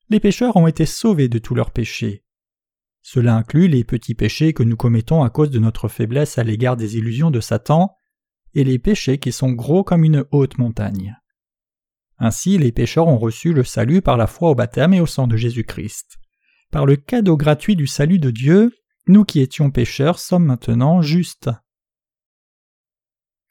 les 0.10 0.20
pécheurs 0.20 0.56
ont 0.58 0.68
été 0.68 0.86
sauvés 0.86 1.30
de 1.30 1.40
tous 1.40 1.56
leurs 1.56 1.72
péchés. 1.72 2.24
Cela 3.02 3.36
inclut 3.36 3.68
les 3.68 3.84
petits 3.84 4.16
péchés 4.16 4.54
que 4.54 4.64
nous 4.64 4.76
commettons 4.76 5.24
à 5.24 5.30
cause 5.30 5.50
de 5.50 5.60
notre 5.60 5.88
faiblesse 5.88 6.38
à 6.38 6.44
l'égard 6.44 6.78
des 6.78 6.98
illusions 6.98 7.32
de 7.32 7.40
Satan, 7.40 7.96
et 8.54 8.64
les 8.64 8.80
péchés 8.80 9.20
qui 9.20 9.32
sont 9.32 9.52
gros 9.52 9.84
comme 9.84 10.04
une 10.04 10.26
haute 10.32 10.58
montagne. 10.58 11.18
Ainsi, 12.18 12.58
les 12.58 12.72
pécheurs 12.72 13.08
ont 13.08 13.18
reçu 13.18 13.54
le 13.54 13.64
salut 13.64 14.02
par 14.02 14.18
la 14.18 14.28
foi 14.28 14.50
au 14.50 14.56
baptême 14.56 14.94
et 14.94 15.02
au 15.02 15.06
sang 15.06 15.28
de 15.28 15.38
Jésus-Christ. 15.38 16.18
Par 16.72 16.86
le 16.86 16.96
cadeau 16.96 17.38
gratuit 17.38 17.76
du 17.76 17.88
salut 17.88 18.20
de 18.20 18.32
Dieu, 18.32 18.72
nous 19.08 19.24
qui 19.24 19.40
étions 19.40 19.72
pécheurs 19.72 20.20
sommes 20.20 20.46
maintenant 20.46 21.02
justes. 21.02 21.50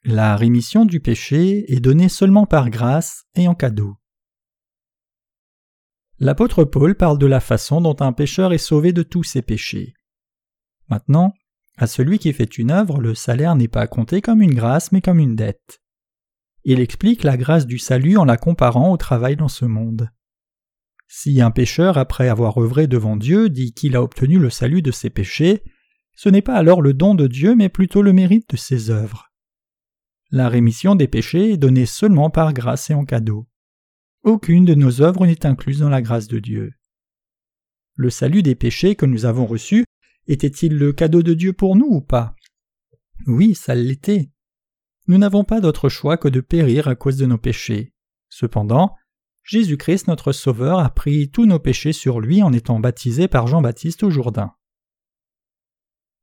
La 0.04 0.36
rémission 0.36 0.84
du 0.84 1.00
péché 1.00 1.72
est 1.72 1.80
donnée 1.80 2.08
seulement 2.08 2.46
par 2.46 2.70
grâce 2.70 3.24
et 3.34 3.48
en 3.48 3.54
cadeau. 3.54 3.97
L'apôtre 6.20 6.64
Paul 6.64 6.96
parle 6.96 7.18
de 7.18 7.26
la 7.26 7.40
façon 7.40 7.80
dont 7.80 7.96
un 8.00 8.12
pécheur 8.12 8.52
est 8.52 8.58
sauvé 8.58 8.92
de 8.92 9.02
tous 9.02 9.22
ses 9.22 9.42
péchés. 9.42 9.94
Maintenant, 10.88 11.32
à 11.76 11.86
celui 11.86 12.18
qui 12.18 12.32
fait 12.32 12.58
une 12.58 12.72
œuvre, 12.72 13.00
le 13.00 13.14
salaire 13.14 13.54
n'est 13.54 13.68
pas 13.68 13.86
compté 13.86 14.20
comme 14.20 14.42
une 14.42 14.54
grâce 14.54 14.90
mais 14.90 15.00
comme 15.00 15.20
une 15.20 15.36
dette. 15.36 15.80
Il 16.64 16.80
explique 16.80 17.22
la 17.22 17.36
grâce 17.36 17.66
du 17.66 17.78
salut 17.78 18.16
en 18.16 18.24
la 18.24 18.36
comparant 18.36 18.92
au 18.92 18.96
travail 18.96 19.36
dans 19.36 19.48
ce 19.48 19.64
monde. 19.64 20.10
Si 21.06 21.40
un 21.40 21.52
pécheur, 21.52 21.96
après 21.96 22.28
avoir 22.28 22.58
œuvré 22.58 22.88
devant 22.88 23.16
Dieu, 23.16 23.48
dit 23.48 23.72
qu'il 23.72 23.94
a 23.94 24.02
obtenu 24.02 24.38
le 24.38 24.50
salut 24.50 24.82
de 24.82 24.90
ses 24.90 25.08
péchés, 25.08 25.62
ce 26.16 26.28
n'est 26.28 26.42
pas 26.42 26.56
alors 26.56 26.82
le 26.82 26.94
don 26.94 27.14
de 27.14 27.28
Dieu, 27.28 27.54
mais 27.54 27.68
plutôt 27.68 28.02
le 28.02 28.12
mérite 28.12 28.50
de 28.50 28.56
ses 28.56 28.90
œuvres. 28.90 29.30
La 30.32 30.48
rémission 30.48 30.96
des 30.96 31.08
péchés 31.08 31.52
est 31.52 31.56
donnée 31.56 31.86
seulement 31.86 32.28
par 32.28 32.52
grâce 32.52 32.90
et 32.90 32.94
en 32.94 33.04
cadeau. 33.04 33.46
Aucune 34.28 34.66
de 34.66 34.74
nos 34.74 35.00
œuvres 35.00 35.24
n'est 35.24 35.46
incluse 35.46 35.78
dans 35.78 35.88
la 35.88 36.02
grâce 36.02 36.28
de 36.28 36.38
Dieu. 36.38 36.74
Le 37.94 38.10
salut 38.10 38.42
des 38.42 38.54
péchés 38.54 38.94
que 38.94 39.06
nous 39.06 39.24
avons 39.24 39.46
reçu 39.46 39.86
était-il 40.26 40.76
le 40.76 40.92
cadeau 40.92 41.22
de 41.22 41.32
Dieu 41.32 41.54
pour 41.54 41.76
nous 41.76 41.86
ou 41.86 42.02
pas? 42.02 42.36
Oui, 43.26 43.54
ça 43.54 43.74
l'était. 43.74 44.28
Nous 45.06 45.16
n'avons 45.16 45.44
pas 45.44 45.62
d'autre 45.62 45.88
choix 45.88 46.18
que 46.18 46.28
de 46.28 46.42
périr 46.42 46.88
à 46.88 46.94
cause 46.94 47.16
de 47.16 47.24
nos 47.24 47.38
péchés. 47.38 47.94
Cependant, 48.28 48.94
Jésus-Christ 49.44 50.08
notre 50.08 50.32
Sauveur 50.32 50.78
a 50.78 50.90
pris 50.90 51.30
tous 51.30 51.46
nos 51.46 51.58
péchés 51.58 51.94
sur 51.94 52.20
lui 52.20 52.42
en 52.42 52.52
étant 52.52 52.80
baptisé 52.80 53.28
par 53.28 53.46
Jean-Baptiste 53.46 54.02
au 54.02 54.10
Jourdain. 54.10 54.52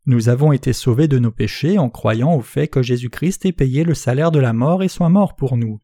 Nous 0.05 0.29
avons 0.29 0.51
été 0.51 0.73
sauvés 0.73 1.07
de 1.07 1.17
nos 1.17 1.31
péchés 1.31 1.79
en 1.79 1.89
croyant 1.89 2.35
au 2.35 2.41
fait 2.41 2.67
que 2.67 2.83
Jésus-Christ 2.83 3.47
ait 3.47 3.51
payé 3.51 3.83
le 3.83 3.95
salaire 3.95 4.29
de 4.29 4.37
la 4.37 4.53
mort 4.53 4.83
et 4.83 4.89
soit 4.89 5.09
mort 5.09 5.35
pour 5.35 5.57
nous. 5.57 5.81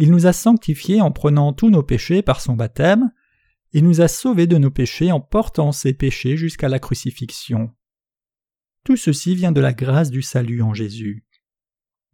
Il 0.00 0.10
nous 0.10 0.26
a 0.26 0.32
sanctifiés 0.32 1.02
en 1.02 1.12
prenant 1.12 1.52
tous 1.52 1.68
nos 1.68 1.82
péchés 1.82 2.22
par 2.22 2.40
son 2.40 2.54
baptême, 2.54 3.12
et 3.74 3.82
nous 3.82 4.00
a 4.00 4.08
sauvés 4.08 4.46
de 4.46 4.56
nos 4.56 4.70
péchés 4.70 5.12
en 5.12 5.20
portant 5.20 5.72
ces 5.72 5.92
péchés 5.92 6.38
jusqu'à 6.38 6.70
la 6.70 6.78
crucifixion. 6.78 7.70
Tout 8.82 8.96
ceci 8.96 9.34
vient 9.34 9.52
de 9.52 9.60
la 9.60 9.74
grâce 9.74 10.10
du 10.10 10.22
salut 10.22 10.62
en 10.62 10.72
Jésus. 10.72 11.26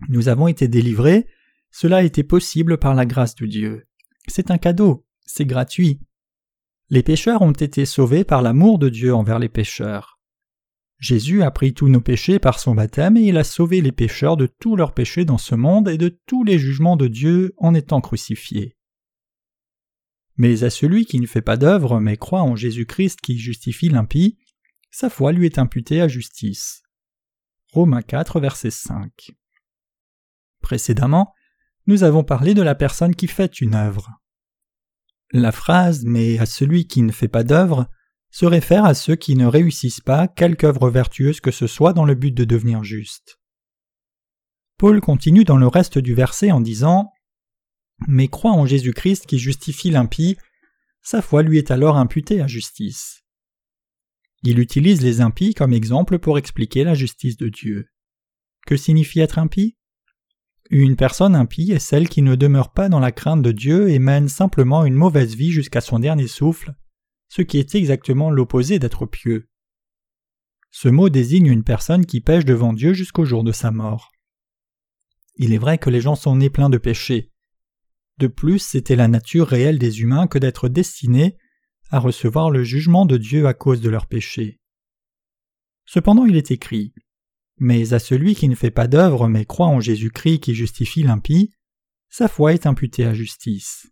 Nous 0.08 0.28
avons 0.28 0.48
été 0.48 0.66
délivrés, 0.66 1.28
cela 1.70 1.98
a 1.98 2.02
été 2.02 2.24
possible 2.24 2.76
par 2.76 2.96
la 2.96 3.06
grâce 3.06 3.36
de 3.36 3.46
Dieu. 3.46 3.86
C'est 4.26 4.50
un 4.50 4.58
cadeau, 4.58 5.06
c'est 5.24 5.46
gratuit. 5.46 6.00
Les 6.90 7.04
pécheurs 7.04 7.42
ont 7.42 7.52
été 7.52 7.86
sauvés 7.86 8.24
par 8.24 8.42
l'amour 8.42 8.80
de 8.80 8.88
Dieu 8.88 9.14
envers 9.14 9.38
les 9.38 9.48
pécheurs. 9.48 10.15
Jésus 10.98 11.42
a 11.42 11.50
pris 11.50 11.74
tous 11.74 11.88
nos 11.88 12.00
péchés 12.00 12.38
par 12.38 12.58
son 12.58 12.74
baptême 12.74 13.16
et 13.16 13.22
il 13.22 13.36
a 13.36 13.44
sauvé 13.44 13.82
les 13.82 13.92
pécheurs 13.92 14.36
de 14.36 14.46
tous 14.46 14.76
leurs 14.76 14.94
péchés 14.94 15.24
dans 15.24 15.38
ce 15.38 15.54
monde 15.54 15.88
et 15.88 15.98
de 15.98 16.08
tous 16.26 16.42
les 16.42 16.58
jugements 16.58 16.96
de 16.96 17.06
Dieu 17.06 17.54
en 17.58 17.74
étant 17.74 18.00
crucifié. 18.00 18.76
Mais 20.36 20.64
à 20.64 20.70
celui 20.70 21.04
qui 21.04 21.20
ne 21.20 21.26
fait 21.26 21.42
pas 21.42 21.56
d'œuvre 21.56 22.00
mais 22.00 22.16
croit 22.16 22.42
en 22.42 22.56
Jésus-Christ 22.56 23.20
qui 23.20 23.38
justifie 23.38 23.88
l'impie, 23.88 24.38
sa 24.90 25.10
foi 25.10 25.32
lui 25.32 25.46
est 25.46 25.58
imputée 25.58 26.00
à 26.00 26.08
justice. 26.08 26.82
Romains 27.72 28.02
4, 28.02 28.40
verset 28.40 28.70
5. 28.70 29.32
Précédemment, 30.62 31.34
nous 31.86 32.02
avons 32.02 32.24
parlé 32.24 32.54
de 32.54 32.62
la 32.62 32.74
personne 32.74 33.14
qui 33.14 33.26
fait 33.26 33.60
une 33.60 33.74
œuvre. 33.74 34.10
La 35.32 35.52
phrase 35.52 36.04
mais 36.04 36.38
à 36.38 36.46
celui 36.46 36.86
qui 36.86 37.02
ne 37.02 37.12
fait 37.12 37.28
pas 37.28 37.44
d'œuvre 37.44 37.88
se 38.36 38.44
réfère 38.44 38.84
à 38.84 38.92
ceux 38.92 39.16
qui 39.16 39.34
ne 39.34 39.46
réussissent 39.46 40.02
pas 40.02 40.28
quelque 40.28 40.64
œuvre 40.64 40.90
vertueuse 40.90 41.40
que 41.40 41.50
ce 41.50 41.66
soit 41.66 41.94
dans 41.94 42.04
le 42.04 42.14
but 42.14 42.32
de 42.32 42.44
devenir 42.44 42.84
juste. 42.84 43.40
Paul 44.76 45.00
continue 45.00 45.44
dans 45.44 45.56
le 45.56 45.66
reste 45.66 45.96
du 45.96 46.12
verset 46.12 46.52
en 46.52 46.60
disant 46.60 47.10
Mais 48.06 48.28
croit 48.28 48.52
en 48.52 48.66
Jésus-Christ 48.66 49.24
qui 49.24 49.38
justifie 49.38 49.88
l'impie, 49.88 50.36
sa 51.00 51.22
foi 51.22 51.42
lui 51.42 51.56
est 51.56 51.70
alors 51.70 51.96
imputée 51.96 52.42
à 52.42 52.46
justice. 52.46 53.22
Il 54.42 54.58
utilise 54.58 55.00
les 55.00 55.22
impies 55.22 55.54
comme 55.54 55.72
exemple 55.72 56.18
pour 56.18 56.36
expliquer 56.36 56.84
la 56.84 56.92
justice 56.92 57.38
de 57.38 57.48
Dieu. 57.48 57.88
Que 58.66 58.76
signifie 58.76 59.20
être 59.20 59.38
impie? 59.38 59.78
Une 60.68 60.96
personne 60.96 61.34
impie 61.34 61.72
est 61.72 61.78
celle 61.78 62.10
qui 62.10 62.20
ne 62.20 62.34
demeure 62.34 62.74
pas 62.74 62.90
dans 62.90 63.00
la 63.00 63.12
crainte 63.12 63.40
de 63.40 63.52
Dieu 63.52 63.88
et 63.88 63.98
mène 63.98 64.28
simplement 64.28 64.84
une 64.84 64.92
mauvaise 64.92 65.34
vie 65.34 65.52
jusqu'à 65.52 65.80
son 65.80 66.00
dernier 66.00 66.26
souffle, 66.26 66.74
ce 67.28 67.42
qui 67.42 67.58
est 67.58 67.74
exactement 67.74 68.30
l'opposé 68.30 68.78
d'être 68.78 69.06
pieux. 69.06 69.48
Ce 70.70 70.88
mot 70.88 71.08
désigne 71.08 71.46
une 71.46 71.64
personne 71.64 72.06
qui 72.06 72.20
pêche 72.20 72.44
devant 72.44 72.72
Dieu 72.72 72.92
jusqu'au 72.92 73.24
jour 73.24 73.44
de 73.44 73.52
sa 73.52 73.70
mort. 73.70 74.12
Il 75.36 75.52
est 75.52 75.58
vrai 75.58 75.78
que 75.78 75.90
les 75.90 76.00
gens 76.00 76.16
sont 76.16 76.36
nés 76.36 76.50
pleins 76.50 76.70
de 76.70 76.78
péchés. 76.78 77.32
De 78.18 78.26
plus, 78.26 78.58
c'était 78.58 78.96
la 78.96 79.08
nature 79.08 79.46
réelle 79.46 79.78
des 79.78 80.00
humains 80.00 80.26
que 80.26 80.38
d'être 80.38 80.68
destinés 80.68 81.36
à 81.90 81.98
recevoir 81.98 82.50
le 82.50 82.64
jugement 82.64 83.06
de 83.06 83.16
Dieu 83.16 83.46
à 83.46 83.54
cause 83.54 83.80
de 83.80 83.90
leurs 83.90 84.06
péchés. 84.06 84.60
Cependant 85.84 86.24
il 86.24 86.36
est 86.36 86.50
écrit 86.50 86.92
mais 87.58 87.94
à 87.94 87.98
celui 87.98 88.34
qui 88.34 88.48
ne 88.48 88.54
fait 88.54 88.70
pas 88.70 88.86
d'œuvre 88.86 89.28
mais 89.28 89.44
croit 89.44 89.66
en 89.66 89.80
Jésus-Christ 89.80 90.40
qui 90.40 90.54
justifie 90.54 91.02
l'impie, 91.02 91.52
sa 92.08 92.28
foi 92.28 92.52
est 92.52 92.66
imputée 92.66 93.04
à 93.04 93.14
justice. 93.14 93.86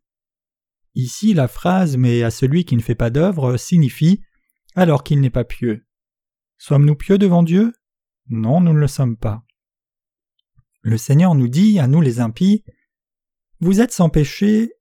Ici 0.94 1.34
la 1.34 1.48
phrase 1.48 1.96
mais 1.96 2.22
à 2.22 2.30
celui 2.30 2.64
qui 2.64 2.76
ne 2.76 2.82
fait 2.82 2.94
pas 2.94 3.10
d'œuvre 3.10 3.56
signifie 3.56 4.22
alors 4.74 5.02
qu'il 5.02 5.20
n'est 5.20 5.30
pas 5.30 5.44
pieux. 5.44 5.86
Sommes-nous 6.58 6.96
pieux 6.96 7.18
devant 7.18 7.42
Dieu? 7.42 7.72
Non, 8.28 8.60
nous 8.60 8.72
ne 8.72 8.78
le 8.78 8.88
sommes 8.88 9.16
pas. 9.16 9.44
Le 10.82 10.96
Seigneur 10.96 11.34
nous 11.34 11.48
dit, 11.48 11.78
à 11.78 11.86
nous 11.86 12.00
les 12.00 12.20
impies, 12.20 12.64
Vous 13.60 13.80
êtes 13.80 13.92
sans 13.92 14.08
péché 14.08 14.72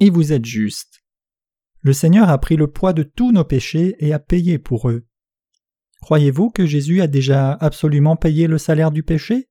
et 0.00 0.10
vous 0.10 0.32
êtes 0.32 0.44
justes. 0.44 1.02
Le 1.80 1.92
Seigneur 1.92 2.28
a 2.28 2.38
pris 2.38 2.56
le 2.56 2.70
poids 2.70 2.92
de 2.92 3.02
tous 3.02 3.32
nos 3.32 3.44
péchés 3.44 3.96
et 3.98 4.12
a 4.12 4.18
payé 4.18 4.58
pour 4.58 4.88
eux. 4.88 5.06
Croyez-vous 6.00 6.50
que 6.50 6.66
Jésus 6.66 7.00
a 7.00 7.06
déjà 7.06 7.52
absolument 7.52 8.16
payé 8.16 8.46
le 8.46 8.58
salaire 8.58 8.90
du 8.90 9.02
péché? 9.02 9.48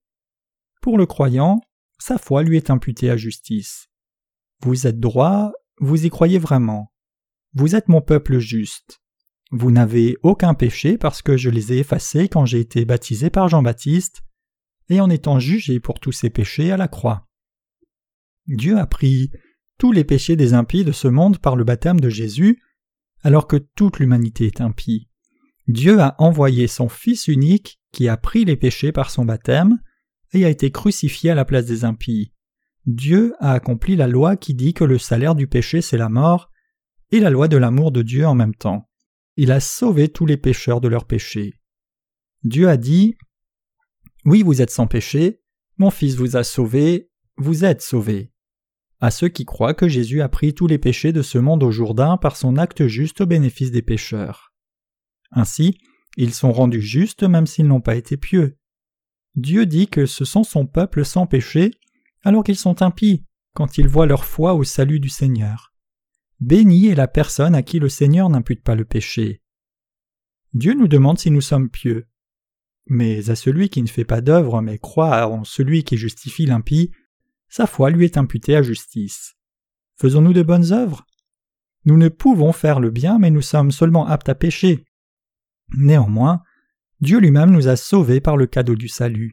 Pour 0.81 0.97
le 0.97 1.05
croyant, 1.05 1.59
sa 2.00 2.17
foi 2.17 2.43
lui 2.43 2.57
est 2.57 2.69
imputée 2.69 3.09
à 3.09 3.17
justice. 3.17 3.89
Vous 4.62 4.88
êtes 4.88 5.00
droit, 5.00 5.51
vous 5.79 6.05
y 6.05 6.10
croyez 6.10 6.39
vraiment? 6.39 6.91
Vous 7.53 7.75
êtes 7.75 7.88
mon 7.88 8.01
peuple 8.01 8.39
juste. 8.39 9.01
Vous 9.51 9.72
n'avez 9.72 10.17
aucun 10.24 10.53
péché 10.53 10.98
parce 10.98 11.22
que 11.22 11.38
je 11.38 11.50
les 11.50 11.74
ai 11.74 11.77
effacés 11.79 12.27
quand 12.27 12.46
j'ai 12.46 12.60
été 12.60 12.86
baptisé 12.86 13.29
par 13.29 13.48
Jean-Baptiste, 13.48 14.22
et 14.89 15.01
en 15.01 15.10
étant 15.10 15.39
jugé 15.39 15.79
pour 15.79 16.00
tous 16.00 16.12
ces 16.12 16.29
péchés 16.29 16.72
à 16.72 16.77
la 16.77 16.88
croix. 16.88 17.27
Dieu 18.48 18.77
a 18.77 18.88
pris 18.88 19.31
tous 19.77 19.91
les 19.91 20.03
péchés 20.03 20.36
des 20.36 20.53
impies 20.53 20.86
de 20.86 20.91
ce 20.91 21.07
monde 21.07 21.39
par 21.39 21.55
le 21.55 21.63
baptême 21.63 22.00
de 22.00 22.10
Jésus, 22.10 22.62
alors 23.22 23.48
que 23.48 23.57
toute 23.57 24.00
l'humanité 24.00 24.48
est 24.48 24.62
impie. 24.62 25.10
Dieu 25.67 26.00
a 26.00 26.15
envoyé 26.19 26.67
son 26.67 26.88
Fils 26.88 27.27
unique 27.27 27.79
qui 27.91 28.07
a 28.07 28.17
pris 28.17 28.46
les 28.46 28.55
péchés 28.55 28.91
par 28.91 29.10
son 29.10 29.25
baptême 29.25 29.79
et 30.34 30.46
a 30.46 30.50
été 30.50 30.72
crucifié 30.72 31.31
à 31.31 31.36
la 31.36 31.46
place 31.46 31.65
des 31.65 31.84
impies. 31.84 32.34
Dieu 32.88 33.36
a 33.39 33.51
accompli 33.51 33.98
la 33.98 34.08
loi 34.08 34.38
qui 34.38 34.53
dit 34.53 34.74
que 34.74 34.86
le 34.86 34.98
salaire 34.98 35.36
du 35.36 35.46
péché 35.46 35.82
c'est 35.82 35.98
la 35.98 36.08
mort, 36.08 36.50
et 37.12 37.20
la 37.20 37.29
loi 37.29 37.50
de 37.50 37.58
l'amour 37.58 37.91
de 37.91 38.01
Dieu 38.01 38.25
en 38.25 38.34
même 38.34 38.56
temps. 38.56 38.89
Il 39.36 39.51
a 39.51 39.60
sauvé 39.60 40.10
tous 40.10 40.25
les 40.25 40.38
pécheurs 40.38 40.82
de 40.82 40.88
leurs 40.88 41.06
péchés. 41.06 41.53
Dieu 42.44 42.70
a 42.70 42.77
dit 42.77 43.17
Oui, 44.25 44.41
vous 44.41 44.62
êtes 44.62 44.72
sans 44.72 44.88
péché, 44.88 45.41
mon 45.77 45.91
Fils 45.91 46.15
vous 46.15 46.38
a 46.38 46.44
sauvés, 46.44 47.12
vous 47.36 47.65
êtes 47.65 47.82
sauvés. 47.82 48.32
À 49.00 49.12
ceux 49.12 49.27
qui 49.27 49.46
croient 49.46 49.75
que 49.75 49.88
Jésus 49.88 50.22
a 50.22 50.29
pris 50.29 50.53
tous 50.53 50.65
les 50.65 50.79
péchés 50.79 51.12
de 51.12 51.22
ce 51.22 51.38
monde 51.38 51.63
au 51.63 51.72
Jourdain 51.72 52.17
par 52.17 52.36
son 52.36 52.56
acte 52.56 52.88
juste 52.88 53.22
au 53.22 53.25
bénéfice 53.25 53.70
des 53.70 53.84
pécheurs. 53.84 54.53
Ainsi, 55.32 55.77
ils 56.15 56.34
sont 56.34 56.51
rendus 56.51 56.82
justes 56.82 57.24
même 57.24 57.46
s'ils 57.48 57.67
n'ont 57.67 57.82
pas 57.82 57.96
été 57.96 58.17
pieux. 58.17 58.58
Dieu 59.36 59.65
dit 59.65 59.88
que 59.88 60.06
ce 60.06 60.25
sont 60.25 60.44
son 60.44 60.65
peuple 60.65 61.06
sans 61.06 61.27
péché, 61.27 61.72
alors 62.27 62.43
qu'ils 62.43 62.57
sont 62.57 62.81
impies 62.81 63.24
quand 63.53 63.77
ils 63.77 63.88
voient 63.88 64.05
leur 64.05 64.25
foi 64.25 64.53
au 64.53 64.65
salut 64.65 65.00
du 65.00 65.07
Seigneur. 65.07 65.74
Béni 66.41 66.88
est 66.88 66.96
la 66.96 67.07
personne 67.07 67.55
à 67.55 67.63
qui 67.63 67.79
le 67.79 67.88
Seigneur 67.88 68.29
n'impute 68.29 68.62
pas 68.63 68.75
le 68.75 68.84
péché. 68.84 69.41
Dieu 70.53 70.74
nous 70.74 70.89
demande 70.89 71.17
si 71.17 71.31
nous 71.31 71.39
sommes 71.39 71.69
pieux. 71.69 72.05
Mais 72.86 73.29
à 73.29 73.38
celui 73.38 73.69
qui 73.69 73.81
ne 73.81 73.88
fait 73.88 74.03
pas 74.03 74.19
d'œuvre 74.19 74.62
mais 74.62 74.77
croit 74.77 75.25
en 75.27 75.46
celui 75.46 75.86
qui 75.86 75.96
justifie 75.96 76.46
l'impie, 76.46 76.91
sa 77.48 77.65
foi 77.65 77.91
lui 77.91 78.03
est 78.03 78.17
imputée 78.17 78.57
à 78.57 78.62
justice. 78.62 79.38
Faisons-nous 79.96 80.34
de 80.34 80.43
bonnes 80.43 80.74
œuvres? 80.74 81.05
Nous 81.86 81.96
ne 81.96 82.10
pouvons 82.10 82.51
faire 82.51 82.81
le 82.81 82.91
bien, 82.91 83.19
mais 83.19 83.31
nous 83.31 83.41
sommes 83.41 83.72
seulement 83.72 84.05
aptes 84.05 84.27
à 84.27 84.36
pécher. 84.36 84.84
Néanmoins, 85.77 86.41
Dieu 87.00 87.19
lui-même 87.19 87.51
nous 87.51 87.69
a 87.69 87.77
sauvés 87.77 88.19
par 88.19 88.36
le 88.36 88.48
cadeau 88.48 88.75
du 88.75 88.89
salut. 88.89 89.31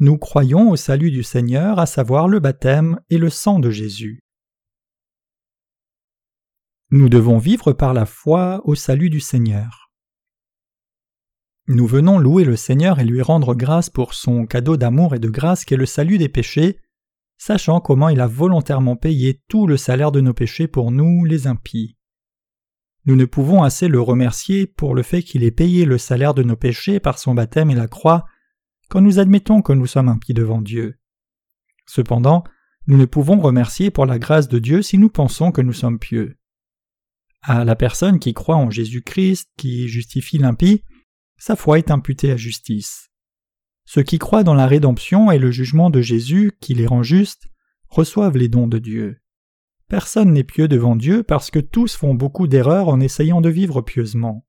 Nous 0.00 0.16
croyons 0.16 0.70
au 0.70 0.76
salut 0.76 1.10
du 1.10 1.24
Seigneur, 1.24 1.80
à 1.80 1.86
savoir 1.86 2.28
le 2.28 2.38
baptême 2.38 3.00
et 3.10 3.18
le 3.18 3.30
sang 3.30 3.58
de 3.58 3.70
Jésus. 3.70 4.20
Nous 6.90 7.08
devons 7.08 7.38
vivre 7.38 7.72
par 7.72 7.94
la 7.94 8.06
foi 8.06 8.62
au 8.64 8.76
salut 8.76 9.10
du 9.10 9.18
Seigneur. 9.18 9.90
Nous 11.66 11.88
venons 11.88 12.20
louer 12.20 12.44
le 12.44 12.54
Seigneur 12.54 13.00
et 13.00 13.04
lui 13.04 13.22
rendre 13.22 13.56
grâce 13.56 13.90
pour 13.90 14.14
son 14.14 14.46
cadeau 14.46 14.76
d'amour 14.76 15.16
et 15.16 15.18
de 15.18 15.28
grâce 15.28 15.64
qu'est 15.64 15.76
le 15.76 15.84
salut 15.84 16.16
des 16.16 16.28
péchés, 16.28 16.78
sachant 17.36 17.80
comment 17.80 18.08
il 18.08 18.20
a 18.20 18.28
volontairement 18.28 18.94
payé 18.94 19.42
tout 19.48 19.66
le 19.66 19.76
salaire 19.76 20.12
de 20.12 20.20
nos 20.20 20.32
péchés 20.32 20.68
pour 20.68 20.92
nous, 20.92 21.24
les 21.24 21.48
impies. 21.48 21.96
Nous 23.04 23.16
ne 23.16 23.24
pouvons 23.24 23.64
assez 23.64 23.88
le 23.88 24.00
remercier 24.00 24.68
pour 24.68 24.94
le 24.94 25.02
fait 25.02 25.22
qu'il 25.22 25.42
ait 25.42 25.50
payé 25.50 25.84
le 25.84 25.98
salaire 25.98 26.34
de 26.34 26.44
nos 26.44 26.56
péchés 26.56 27.00
par 27.00 27.18
son 27.18 27.34
baptême 27.34 27.70
et 27.70 27.74
la 27.74 27.88
croix, 27.88 28.26
quand 28.88 29.00
nous 29.00 29.18
admettons 29.18 29.62
que 29.62 29.72
nous 29.72 29.86
sommes 29.86 30.08
impies 30.08 30.34
devant 30.34 30.60
Dieu. 30.60 30.98
Cependant, 31.86 32.44
nous 32.86 32.96
ne 32.96 33.04
pouvons 33.04 33.38
remercier 33.38 33.90
pour 33.90 34.06
la 34.06 34.18
grâce 34.18 34.48
de 34.48 34.58
Dieu 34.58 34.82
si 34.82 34.98
nous 34.98 35.10
pensons 35.10 35.52
que 35.52 35.60
nous 35.60 35.72
sommes 35.72 35.98
pieux. 35.98 36.38
À 37.42 37.64
la 37.64 37.76
personne 37.76 38.18
qui 38.18 38.34
croit 38.34 38.56
en 38.56 38.70
Jésus-Christ, 38.70 39.50
qui 39.56 39.88
justifie 39.88 40.38
l'impie, 40.38 40.82
sa 41.36 41.54
foi 41.54 41.78
est 41.78 41.90
imputée 41.90 42.32
à 42.32 42.36
justice. 42.36 43.10
Ceux 43.84 44.02
qui 44.02 44.18
croient 44.18 44.44
dans 44.44 44.54
la 44.54 44.66
rédemption 44.66 45.30
et 45.30 45.38
le 45.38 45.50
jugement 45.50 45.88
de 45.88 46.02
Jésus, 46.02 46.52
qui 46.60 46.74
les 46.74 46.86
rend 46.86 47.02
justes, 47.02 47.48
reçoivent 47.88 48.36
les 48.36 48.48
dons 48.48 48.66
de 48.66 48.78
Dieu. 48.78 49.20
Personne 49.88 50.32
n'est 50.32 50.44
pieux 50.44 50.68
devant 50.68 50.96
Dieu 50.96 51.22
parce 51.22 51.50
que 51.50 51.58
tous 51.58 51.96
font 51.96 52.14
beaucoup 52.14 52.46
d'erreurs 52.46 52.88
en 52.88 53.00
essayant 53.00 53.40
de 53.40 53.48
vivre 53.48 53.80
pieusement. 53.80 54.46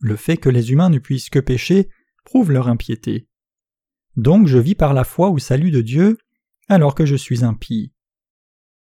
Le 0.00 0.16
fait 0.16 0.36
que 0.36 0.48
les 0.48 0.70
humains 0.70 0.90
ne 0.90 0.98
puissent 0.98 1.30
que 1.30 1.40
pécher 1.40 1.88
prouve 2.24 2.52
leur 2.52 2.68
impiété. 2.68 3.28
Donc 4.16 4.46
je 4.46 4.58
vis 4.58 4.74
par 4.74 4.94
la 4.94 5.04
foi 5.04 5.28
au 5.28 5.38
salut 5.38 5.70
de 5.70 5.80
Dieu 5.80 6.18
alors 6.68 6.94
que 6.94 7.06
je 7.06 7.16
suis 7.16 7.44
impie. 7.44 7.92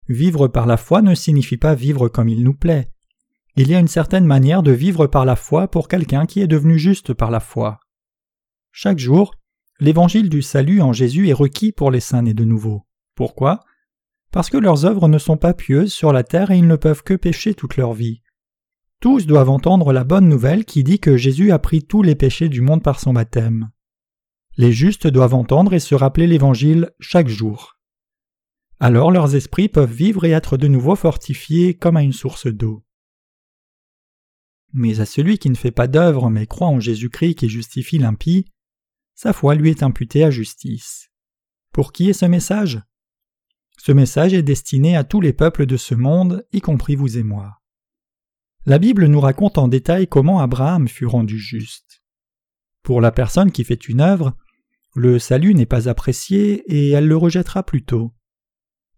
Vivre 0.08 0.48
par 0.48 0.66
la 0.66 0.78
foi 0.78 1.02
ne 1.02 1.16
signifie 1.16 1.58
pas 1.58 1.76
vivre 1.76 2.10
comme 2.10 2.30
il 2.30 2.44
nous 2.44 2.54
plaît. 2.54 2.90
Il 3.56 3.70
y 3.70 3.76
a 3.76 3.80
une 3.80 3.88
certaine 3.88 4.26
manière 4.26 4.64
de 4.64 4.72
vivre 4.72 5.08
par 5.08 5.26
la 5.26 5.36
foi 5.36 5.68
pour 5.68 5.88
quelqu'un 5.88 6.26
qui 6.26 6.42
est 6.42 6.48
devenu 6.48 6.78
juste 6.78 7.14
par 7.14 7.32
la 7.32 7.40
foi. 7.40 7.80
Chaque 8.72 9.00
jour, 9.00 9.36
l'évangile 9.80 10.30
du 10.30 10.42
salut 10.42 10.82
en 10.82 10.92
Jésus 10.92 11.30
est 11.30 11.34
requis 11.34 11.72
pour 11.72 11.92
les 11.92 12.00
saints 12.00 12.24
nés 12.24 12.34
de 12.34 12.44
nouveau. 12.44 12.86
Pourquoi? 13.16 13.64
Parce 14.32 14.50
que 14.50 14.58
leurs 14.58 14.86
œuvres 14.86 15.08
ne 15.08 15.20
sont 15.20 15.38
pas 15.38 15.54
pieuses 15.54 15.94
sur 15.94 16.12
la 16.12 16.24
terre 16.24 16.50
et 16.50 16.58
ils 16.58 16.68
ne 16.68 16.76
peuvent 16.76 17.04
que 17.04 17.14
pécher 17.14 17.54
toute 17.54 17.78
leur 17.78 17.94
vie. 17.94 18.23
Tous 19.04 19.26
doivent 19.26 19.50
entendre 19.50 19.92
la 19.92 20.06
bonne 20.06 20.30
nouvelle 20.30 20.64
qui 20.64 20.82
dit 20.82 20.98
que 20.98 21.18
Jésus 21.18 21.52
a 21.52 21.60
pris 21.60 21.84
tous 21.84 22.04
les 22.04 22.16
péchés 22.16 22.48
du 22.48 22.62
monde 22.62 22.82
par 22.82 23.02
son 23.02 23.12
baptême. 23.12 23.70
Les 24.56 24.72
justes 24.72 25.08
doivent 25.08 25.34
entendre 25.34 25.74
et 25.74 25.82
se 25.82 25.94
rappeler 25.94 26.26
l'Évangile 26.26 26.90
chaque 27.02 27.28
jour. 27.28 27.78
Alors 28.80 29.12
leurs 29.12 29.36
esprits 29.36 29.68
peuvent 29.68 29.92
vivre 29.92 30.24
et 30.24 30.30
être 30.30 30.56
de 30.56 30.70
nouveau 30.70 30.96
fortifiés 30.96 31.74
comme 31.74 31.98
à 31.98 32.02
une 32.02 32.14
source 32.14 32.48
d'eau. 32.48 32.86
Mais 34.72 35.02
à 35.02 35.06
celui 35.06 35.38
qui 35.38 35.50
ne 35.50 35.56
fait 35.56 35.72
pas 35.72 35.88
d'œuvre 35.88 36.30
mais 36.30 36.48
croit 36.48 36.70
en 36.70 36.80
Jésus-Christ 36.80 37.36
qui 37.36 37.50
justifie 37.50 37.98
l'impie, 37.98 38.46
sa 39.16 39.34
foi 39.34 39.56
lui 39.56 39.70
est 39.70 39.84
imputée 39.84 40.24
à 40.24 40.32
justice. 40.32 41.10
Pour 41.74 41.92
qui 41.92 42.10
est 42.10 42.14
ce 42.14 42.26
message? 42.26 42.82
Ce 43.78 43.92
message 43.92 44.34
est 44.34 44.44
destiné 44.44 44.96
à 44.96 45.04
tous 45.04 45.20
les 45.20 45.34
peuples 45.34 45.66
de 45.66 45.76
ce 45.76 45.94
monde, 45.94 46.48
y 46.54 46.62
compris 46.62 46.96
vous 46.96 47.18
et 47.18 47.24
moi. 47.24 47.60
La 48.66 48.80
Bible 48.80 49.08
nous 49.08 49.20
raconte 49.20 49.58
en 49.58 49.68
détail 49.68 50.08
comment 50.08 50.40
Abraham 50.40 50.88
fut 50.88 51.06
rendu 51.06 51.38
juste. 51.38 52.02
Pour 52.82 53.02
la 53.02 53.12
personne 53.12 53.52
qui 53.52 53.66
fait 53.66 53.90
une 53.90 54.00
œuvre, 54.00 54.38
le 54.96 55.20
salut 55.20 55.54
n'est 55.54 55.66
pas 55.66 55.90
apprécié 55.90 56.64
et 56.74 56.92
elle 56.92 57.08
le 57.08 57.18
rejettera 57.18 57.64
plutôt. 57.64 58.14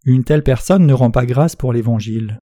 Une 0.03 0.23
telle 0.23 0.43
personne 0.43 0.85
ne 0.85 0.93
rend 0.93 1.09
pas 1.09 1.25
grâce 1.25 1.55
pour 1.55 1.73
l'Évangile. 1.73 2.39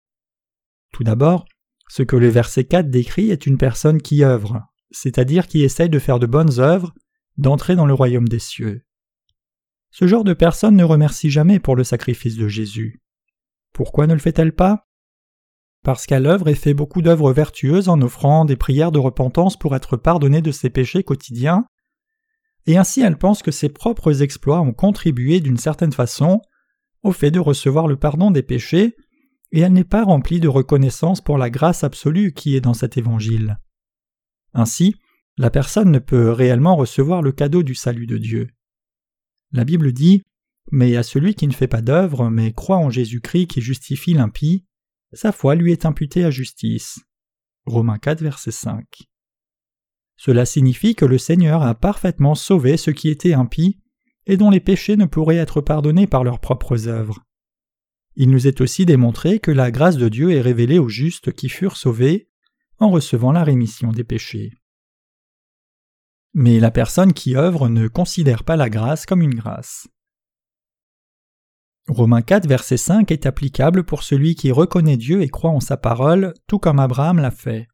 Tout 0.94 1.04
d'abord, 1.04 1.46
ce 1.90 2.04
que 2.04 2.16
le 2.16 2.30
verset 2.30 2.64
4 2.64 2.90
décrit 2.90 3.32
est 3.32 3.46
une 3.46 3.58
personne 3.58 4.02
qui 4.02 4.24
œuvre, 4.24 4.62
c'est-à-dire 4.92 5.48
qui 5.48 5.64
essaye 5.64 5.90
de 5.90 6.00
faire 6.00 6.20
de 6.20 6.26
bonnes 6.26 6.60
œuvres, 6.60 6.94
d'entrer 7.38 7.76
dans 7.76 7.86
le 7.86 7.94
royaume 7.94 8.30
des 8.30 8.40
cieux. 8.40 8.86
Ce 9.92 10.08
genre 10.08 10.24
de 10.24 10.34
personne 10.34 10.76
ne 10.76 10.84
remercie 10.84 11.30
jamais 11.30 11.60
pour 11.60 11.76
le 11.76 11.84
sacrifice 11.84 12.38
de 12.38 12.48
Jésus. 12.48 13.02
Pourquoi 13.74 14.08
ne 14.08 14.14
le 14.14 14.20
fait-elle 14.20 14.54
pas? 14.54 14.89
Parce 15.84 16.06
qu'elle 16.06 16.26
œuvre 16.26 16.50
et 16.50 16.56
fait 16.56 16.74
beaucoup 16.74 17.02
d'œuvres 17.02 17.32
vertueuses 17.32 17.90
en 17.90 18.02
offrant 18.02 18.46
des 18.46 18.58
prières 18.58 18.92
de 18.92 19.00
repentance 19.00 19.58
pour 19.58 19.76
être 19.76 19.98
pardonnée 19.98 20.42
de 20.42 20.52
ses 20.52 20.70
péchés 20.70 21.04
quotidiens, 21.04 21.66
et 22.66 22.78
ainsi 22.78 23.02
elle 23.02 23.18
pense 23.18 23.42
que 23.42 23.52
ses 23.52 23.70
propres 23.70 24.22
exploits 24.22 24.62
ont 24.62 24.74
contribué 24.74 25.40
d'une 25.40 25.58
certaine 25.58 25.94
façon 25.94 26.42
au 27.02 27.12
fait 27.12 27.32
de 27.32 27.40
recevoir 27.40 27.88
le 27.88 27.96
pardon 27.96 28.30
des 28.30 28.44
péchés, 28.44 28.96
et 29.52 29.62
elle 29.62 29.74
n'est 29.74 29.84
pas 29.84 30.04
remplie 30.04 30.40
de 30.40 30.48
reconnaissance 30.48 31.22
pour 31.22 31.38
la 31.38 31.50
grâce 31.50 31.84
absolue 31.84 32.34
qui 32.34 32.56
est 32.56 32.62
dans 32.62 32.74
cet 32.74 32.98
évangile. 32.98 33.58
Ainsi, 34.54 34.96
la 35.38 35.50
personne 35.50 35.92
ne 35.92 36.00
peut 36.00 36.32
réellement 36.32 36.76
recevoir 36.76 37.22
le 37.22 37.32
cadeau 37.32 37.64
du 37.64 37.74
salut 37.74 38.06
de 38.06 38.18
Dieu. 38.18 38.50
La 39.52 39.64
Bible 39.64 39.94
dit 39.94 40.24
Mais 40.72 40.98
à 40.98 41.04
celui 41.04 41.34
qui 41.34 41.48
ne 41.48 41.54
fait 41.54 41.68
pas 41.68 41.82
d'œuvre, 41.82 42.30
mais 42.30 42.52
croit 42.52 42.78
en 42.78 42.90
Jésus-Christ 42.90 43.48
qui 43.48 43.62
justifie 43.62 44.14
l'impie, 44.14 44.66
sa 45.14 45.32
foi 45.32 45.56
lui 45.56 45.72
est 45.72 45.86
imputée 45.86 46.24
à 46.24 46.32
justice. 46.32 47.00
Romains 47.66 47.98
4, 47.98 48.22
verset 48.22 48.52
5. 48.52 48.86
Cela 50.18 50.46
signifie 50.46 50.96
que 50.96 51.06
le 51.06 51.18
Seigneur 51.18 51.64
a 51.64 51.76
parfaitement 51.76 52.36
sauvé 52.36 52.78
ceux 52.78 52.92
qui 52.92 53.10
étaient 53.10 53.34
impies 53.34 53.80
et 54.26 54.38
dont 54.38 54.50
les 54.50 54.60
péchés 54.60 54.98
ne 54.98 55.06
pourraient 55.06 55.38
être 55.38 55.62
pardonnés 55.62 56.08
par 56.08 56.24
leurs 56.24 56.40
propres 56.40 56.88
œuvres. 56.88 57.24
Il 58.16 58.30
nous 58.30 58.48
est 58.48 58.62
aussi 58.62 58.86
démontré 58.86 59.40
que 59.40 59.52
la 59.52 59.72
grâce 59.72 59.98
de 59.98 60.10
Dieu 60.10 60.32
est 60.32 60.42
révélée 60.42 60.78
aux 60.78 60.90
justes 60.90 61.32
qui 61.32 61.48
furent 61.48 61.78
sauvés 61.78 62.30
en 62.78 62.90
recevant 62.90 63.32
la 63.32 63.44
rémission 63.44 63.92
des 63.92 64.04
péchés. 64.04 64.52
Mais 66.34 66.60
la 66.60 66.70
personne 66.70 67.14
qui 67.14 67.36
œuvre 67.36 67.70
ne 67.70 67.88
considère 67.88 68.44
pas 68.44 68.56
la 68.56 68.70
grâce 68.70 69.06
comme 69.06 69.22
une 69.22 69.36
grâce. 69.36 69.88
Romains 71.90 72.22
4, 72.22 72.48
verset 72.48 72.78
5 72.78 73.12
est 73.12 73.26
applicable 73.26 73.84
pour 73.84 74.04
celui 74.04 74.36
qui 74.36 74.52
reconnaît 74.52 74.96
Dieu 74.96 75.24
et 75.24 75.28
croit 75.28 75.50
en 75.50 75.60
sa 75.60 75.76
parole, 75.76 76.36
tout 76.46 76.60
comme 76.60 76.80
Abraham 76.80 77.18
l'a 77.18 77.32
fait. 77.32 77.68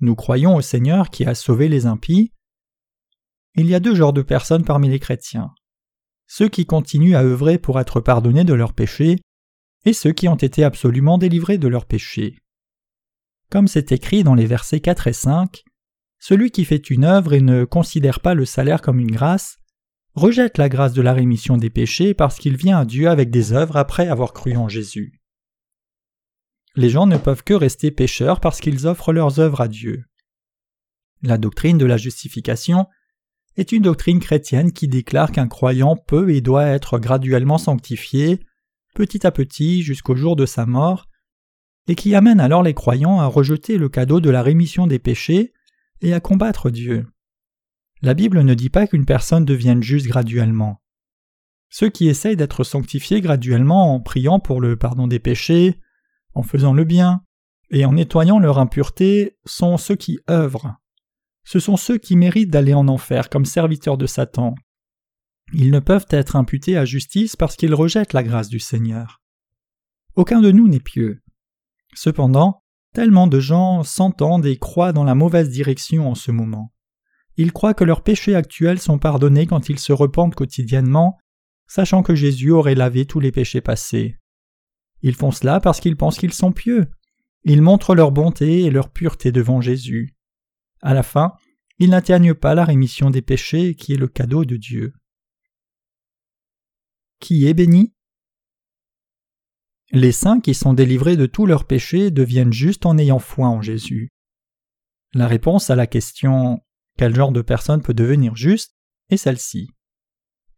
Nous 0.00 0.16
croyons 0.16 0.56
au 0.56 0.60
Seigneur 0.60 1.10
qui 1.10 1.24
a 1.24 1.36
sauvé 1.36 1.68
les 1.68 1.86
impies. 1.86 2.32
Il 3.54 3.66
y 3.66 3.74
a 3.76 3.80
deux 3.80 3.94
genres 3.94 4.12
de 4.12 4.22
personnes 4.22 4.64
parmi 4.64 4.88
les 4.88 4.98
chrétiens. 4.98 5.50
Ceux 6.26 6.48
qui 6.48 6.66
continuent 6.66 7.14
à 7.14 7.22
œuvrer 7.22 7.58
pour 7.58 7.78
être 7.78 8.00
pardonnés 8.00 8.42
de 8.42 8.52
leurs 8.52 8.72
péchés 8.72 9.20
et 9.84 9.92
ceux 9.92 10.12
qui 10.12 10.26
ont 10.26 10.34
été 10.34 10.64
absolument 10.64 11.16
délivrés 11.16 11.58
de 11.58 11.68
leurs 11.68 11.86
péchés. 11.86 12.38
Comme 13.48 13.68
c'est 13.68 13.92
écrit 13.92 14.24
dans 14.24 14.34
les 14.34 14.46
versets 14.46 14.80
4 14.80 15.06
et 15.06 15.12
5, 15.12 15.62
celui 16.18 16.50
qui 16.50 16.64
fait 16.64 16.90
une 16.90 17.04
œuvre 17.04 17.32
et 17.32 17.40
ne 17.40 17.64
considère 17.64 18.18
pas 18.18 18.34
le 18.34 18.44
salaire 18.44 18.82
comme 18.82 18.98
une 18.98 19.12
grâce 19.12 19.58
rejette 20.14 20.58
la 20.58 20.68
grâce 20.68 20.92
de 20.92 21.02
la 21.02 21.12
rémission 21.12 21.56
des 21.56 21.70
péchés 21.70 22.14
parce 22.14 22.38
qu'il 22.38 22.56
vient 22.56 22.78
à 22.78 22.84
Dieu 22.84 23.08
avec 23.08 23.30
des 23.30 23.52
œuvres 23.52 23.76
après 23.76 24.08
avoir 24.08 24.32
cru 24.32 24.56
en 24.56 24.68
Jésus. 24.68 25.20
Les 26.76 26.90
gens 26.90 27.06
ne 27.06 27.16
peuvent 27.16 27.44
que 27.44 27.54
rester 27.54 27.90
pécheurs 27.90 28.40
parce 28.40 28.60
qu'ils 28.60 28.86
offrent 28.86 29.12
leurs 29.12 29.38
œuvres 29.38 29.60
à 29.60 29.68
Dieu. 29.68 30.04
La 31.22 31.38
doctrine 31.38 31.78
de 31.78 31.86
la 31.86 31.96
justification 31.96 32.86
est 33.56 33.72
une 33.72 33.82
doctrine 33.82 34.20
chrétienne 34.20 34.72
qui 34.72 34.88
déclare 34.88 35.30
qu'un 35.30 35.46
croyant 35.46 35.96
peut 35.96 36.30
et 36.30 36.40
doit 36.40 36.66
être 36.66 36.98
graduellement 36.98 37.58
sanctifié, 37.58 38.40
petit 38.94 39.26
à 39.26 39.30
petit 39.30 39.82
jusqu'au 39.82 40.16
jour 40.16 40.34
de 40.34 40.46
sa 40.46 40.66
mort, 40.66 41.06
et 41.86 41.94
qui 41.94 42.14
amène 42.14 42.40
alors 42.40 42.62
les 42.62 42.74
croyants 42.74 43.20
à 43.20 43.26
rejeter 43.26 43.78
le 43.78 43.88
cadeau 43.88 44.20
de 44.20 44.30
la 44.30 44.42
rémission 44.42 44.86
des 44.86 44.98
péchés 44.98 45.52
et 46.00 46.12
à 46.12 46.20
combattre 46.20 46.70
Dieu. 46.70 47.06
La 48.04 48.12
Bible 48.12 48.42
ne 48.42 48.52
dit 48.52 48.68
pas 48.68 48.86
qu'une 48.86 49.06
personne 49.06 49.46
devienne 49.46 49.82
juste 49.82 50.06
graduellement. 50.06 50.82
Ceux 51.70 51.88
qui 51.88 52.06
essayent 52.06 52.36
d'être 52.36 52.62
sanctifiés 52.62 53.22
graduellement 53.22 53.94
en 53.94 54.00
priant 54.00 54.40
pour 54.40 54.60
le 54.60 54.76
pardon 54.76 55.06
des 55.06 55.18
péchés, 55.18 55.80
en 56.34 56.42
faisant 56.42 56.74
le 56.74 56.84
bien, 56.84 57.24
et 57.70 57.86
en 57.86 57.94
nettoyant 57.94 58.38
leur 58.38 58.58
impureté, 58.58 59.38
sont 59.46 59.78
ceux 59.78 59.96
qui 59.96 60.18
œuvrent. 60.28 60.74
Ce 61.44 61.58
sont 61.58 61.78
ceux 61.78 61.96
qui 61.96 62.14
méritent 62.14 62.50
d'aller 62.50 62.74
en 62.74 62.88
enfer 62.88 63.30
comme 63.30 63.46
serviteurs 63.46 63.96
de 63.96 64.06
Satan. 64.06 64.54
Ils 65.54 65.70
ne 65.70 65.80
peuvent 65.80 66.06
être 66.10 66.36
imputés 66.36 66.76
à 66.76 66.84
justice 66.84 67.36
parce 67.36 67.56
qu'ils 67.56 67.74
rejettent 67.74 68.12
la 68.12 68.22
grâce 68.22 68.50
du 68.50 68.58
Seigneur. 68.60 69.22
Aucun 70.14 70.42
de 70.42 70.50
nous 70.50 70.68
n'est 70.68 70.78
pieux. 70.78 71.22
Cependant, 71.94 72.64
tellement 72.92 73.28
de 73.28 73.40
gens 73.40 73.82
s'entendent 73.82 74.44
et 74.44 74.58
croient 74.58 74.92
dans 74.92 75.04
la 75.04 75.14
mauvaise 75.14 75.48
direction 75.48 76.10
en 76.10 76.14
ce 76.14 76.32
moment. 76.32 76.73
Ils 77.36 77.52
croient 77.52 77.74
que 77.74 77.84
leurs 77.84 78.02
péchés 78.02 78.34
actuels 78.34 78.78
sont 78.78 78.98
pardonnés 78.98 79.46
quand 79.46 79.68
ils 79.68 79.78
se 79.78 79.92
repentent 79.92 80.34
quotidiennement, 80.34 81.18
sachant 81.66 82.02
que 82.02 82.14
Jésus 82.14 82.50
aurait 82.50 82.74
lavé 82.74 83.06
tous 83.06 83.20
les 83.20 83.32
péchés 83.32 83.60
passés. 83.60 84.18
Ils 85.02 85.14
font 85.14 85.32
cela 85.32 85.60
parce 85.60 85.80
qu'ils 85.80 85.96
pensent 85.96 86.18
qu'ils 86.18 86.32
sont 86.32 86.52
pieux. 86.52 86.86
Ils 87.44 87.62
montrent 87.62 87.94
leur 87.94 88.12
bonté 88.12 88.62
et 88.62 88.70
leur 88.70 88.90
pureté 88.90 89.32
devant 89.32 89.60
Jésus. 89.60 90.14
À 90.80 90.94
la 90.94 91.02
fin, 91.02 91.34
ils 91.78 91.90
n'atteignent 91.90 92.34
pas 92.34 92.54
la 92.54 92.64
rémission 92.64 93.10
des 93.10 93.22
péchés 93.22 93.74
qui 93.74 93.92
est 93.92 93.98
le 93.98 94.08
cadeau 94.08 94.44
de 94.44 94.56
Dieu. 94.56 94.94
Qui 97.20 97.46
est 97.46 97.54
béni? 97.54 97.92
Les 99.90 100.12
saints 100.12 100.40
qui 100.40 100.54
sont 100.54 100.72
délivrés 100.72 101.16
de 101.16 101.26
tous 101.26 101.46
leurs 101.46 101.66
péchés 101.66 102.10
deviennent 102.10 102.52
justes 102.52 102.86
en 102.86 102.96
ayant 102.96 103.18
foi 103.18 103.48
en 103.48 103.60
Jésus. 103.60 104.10
La 105.12 105.26
réponse 105.26 105.70
à 105.70 105.76
la 105.76 105.86
question 105.86 106.60
Quel 106.96 107.14
genre 107.14 107.32
de 107.32 107.42
personne 107.42 107.82
peut 107.82 107.94
devenir 107.94 108.36
juste 108.36 108.74
est 109.10 109.16
celle-ci. 109.16 109.70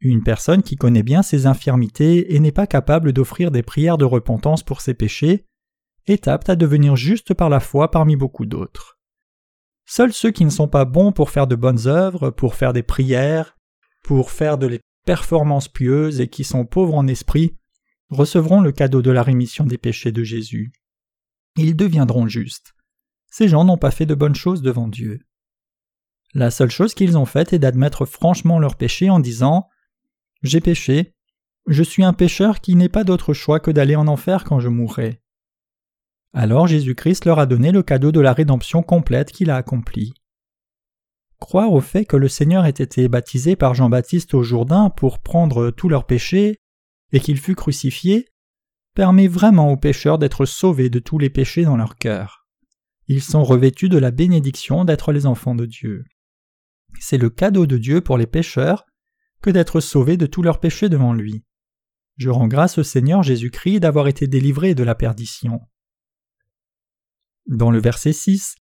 Une 0.01 0.23
personne 0.23 0.63
qui 0.63 0.77
connaît 0.77 1.03
bien 1.03 1.23
ses 1.23 1.47
infirmités 1.47 2.35
et 2.35 2.41
n'est 2.41 2.53
pas 2.53 2.67
capable 2.67 3.13
d'offrir 3.13 3.51
des 3.51 3.63
prières 3.63 3.99
de 3.99 4.05
repentance 4.05 4.63
pour 4.63 4.81
ses 4.81 4.95
péchés 4.95 5.47
est 6.07 6.29
apte 6.29 6.51
à 6.51 6.57
devenir 6.57 6.97
juste 6.97 7.35
par 7.35 7.49
la 7.49 7.61
foi 7.61 7.91
parmi 7.91 8.17
beaucoup 8.17 8.47
d'autres. 8.47 8.99
Seuls 9.87 10.13
ceux 10.13 10.31
qui 10.31 10.45
ne 10.45 10.51
sont 10.51 10.69
pas 10.69 10.85
bons 10.85 11.13
pour 11.13 11.31
faire 11.31 11.47
de 11.47 11.57
bonnes 11.57 11.87
œuvres, 11.87 12.31
pour 12.31 12.55
faire 12.55 12.73
des 12.73 12.83
prières, 12.83 13.57
pour 14.03 14.31
faire 14.31 14.59
de 14.59 14.67
les 14.67 14.81
performances 15.05 15.69
pieuses 15.69 16.21
et 16.21 16.29
qui 16.29 16.45
sont 16.45 16.67
pauvres 16.67 16.95
en 16.95 17.07
esprit 17.07 17.57
recevront 18.11 18.61
le 18.61 18.73
cadeau 18.73 19.03
de 19.03 19.11
la 19.11 19.23
rémission 19.23 19.65
des 19.65 19.79
péchés 19.79 20.13
de 20.13 20.23
Jésus. 20.23 20.73
Ils 21.57 21.75
deviendront 21.75 22.29
justes. 22.29 22.75
Ces 23.29 23.49
gens 23.49 23.65
n'ont 23.65 23.79
pas 23.79 23.91
fait 23.91 24.07
de 24.07 24.15
bonnes 24.15 24.35
choses 24.35 24.63
devant 24.63 24.89
Dieu. 24.89 25.21
La 26.37 26.51
seule 26.51 26.71
chose 26.71 26.93
qu'ils 26.93 27.17
ont 27.17 27.25
faite 27.25 27.55
est 27.55 27.59
d'admettre 27.59 28.05
franchement 28.05 28.59
leur 28.59 28.77
péché 28.77 29.09
en 29.09 29.21
disant 29.21 29.71
J'ai 30.43 30.61
péché, 30.61 31.15
je 31.67 31.83
suis 31.83 32.05
un 32.05 32.13
pécheur 32.13 32.61
qui 32.61 32.75
n'ai 32.75 32.91
pas 32.91 33.05
d'autre 33.05 33.33
choix 33.33 33.59
que 33.59 33.71
d'aller 33.71 33.97
en 33.97 34.07
enfer 34.07 34.45
quand 34.45 34.61
je 34.61 34.69
mourrai. 34.69 35.23
Alors 36.35 36.67
Jésus-Christ 36.67 37.25
leur 37.25 37.39
a 37.39 37.47
donné 37.47 37.73
le 37.73 37.83
cadeau 37.83 38.13
de 38.13 38.21
la 38.21 38.35
rédemption 38.35 38.83
complète 38.83 39.33
qu'il 39.33 39.49
a 39.49 39.57
accomplie. 39.57 40.13
Croire 41.39 41.73
au 41.73 41.81
fait 41.81 42.05
que 42.05 42.19
le 42.19 42.29
Seigneur 42.29 42.67
ait 42.67 42.69
été 42.69 43.09
baptisé 43.09 43.57
par 43.57 43.73
Jean-Baptiste 43.73 44.35
au 44.35 44.43
Jourdain 44.43 44.91
pour 44.91 45.21
prendre 45.21 45.71
tous 45.71 45.89
leurs 45.89 46.05
péchés 46.05 46.59
et 47.13 47.21
qu'il 47.21 47.41
fut 47.41 47.55
crucifié 47.55 48.29
permet 48.95 49.27
vraiment 49.27 49.73
aux 49.73 49.79
pécheurs 49.79 50.19
d'être 50.19 50.45
sauvés 50.45 50.91
de 50.91 50.99
tous 50.99 51.17
les 51.17 51.31
péchés 51.31 51.65
dans 51.65 51.79
leur 51.79 51.97
cœur. 51.97 52.47
Ils 53.09 53.23
sont 53.23 53.43
revêtus 53.43 53.89
de 53.89 53.97
la 53.97 54.11
bénédiction 54.11 54.85
d'être 54.85 55.13
les 55.13 55.25
enfants 55.25 55.55
de 55.55 55.65
Dieu. 55.65 56.05
C'est 57.01 57.19
le 57.19 57.31
cadeau 57.31 57.67
de 57.67 57.79
Dieu 57.79 58.01
pour 58.01 58.19
les 58.19 58.27
pécheurs 58.27 58.85
que 59.43 59.51
d'être 59.51 59.81
sauvés 59.81 60.17
de 60.17 60.27
tous 60.27 60.43
leurs 60.43 60.61
péchés 60.61 60.89
devant 60.89 61.13
lui. 61.13 61.45
Je 62.17 62.31
rends 62.31 62.49
grâce 62.49 62.79
au 62.79 62.83
Seigneur 62.83 63.23
Jésus-Christ 63.23 63.81
d'avoir 63.81 64.09
été 64.09 64.27
délivré 64.27 64.75
de 64.75 64.83
la 64.83 64.95
perdition. 64.95 65.61
Dans 67.47 67.71
le 67.71 67.79
verset 67.79 68.13
6, 68.13 68.57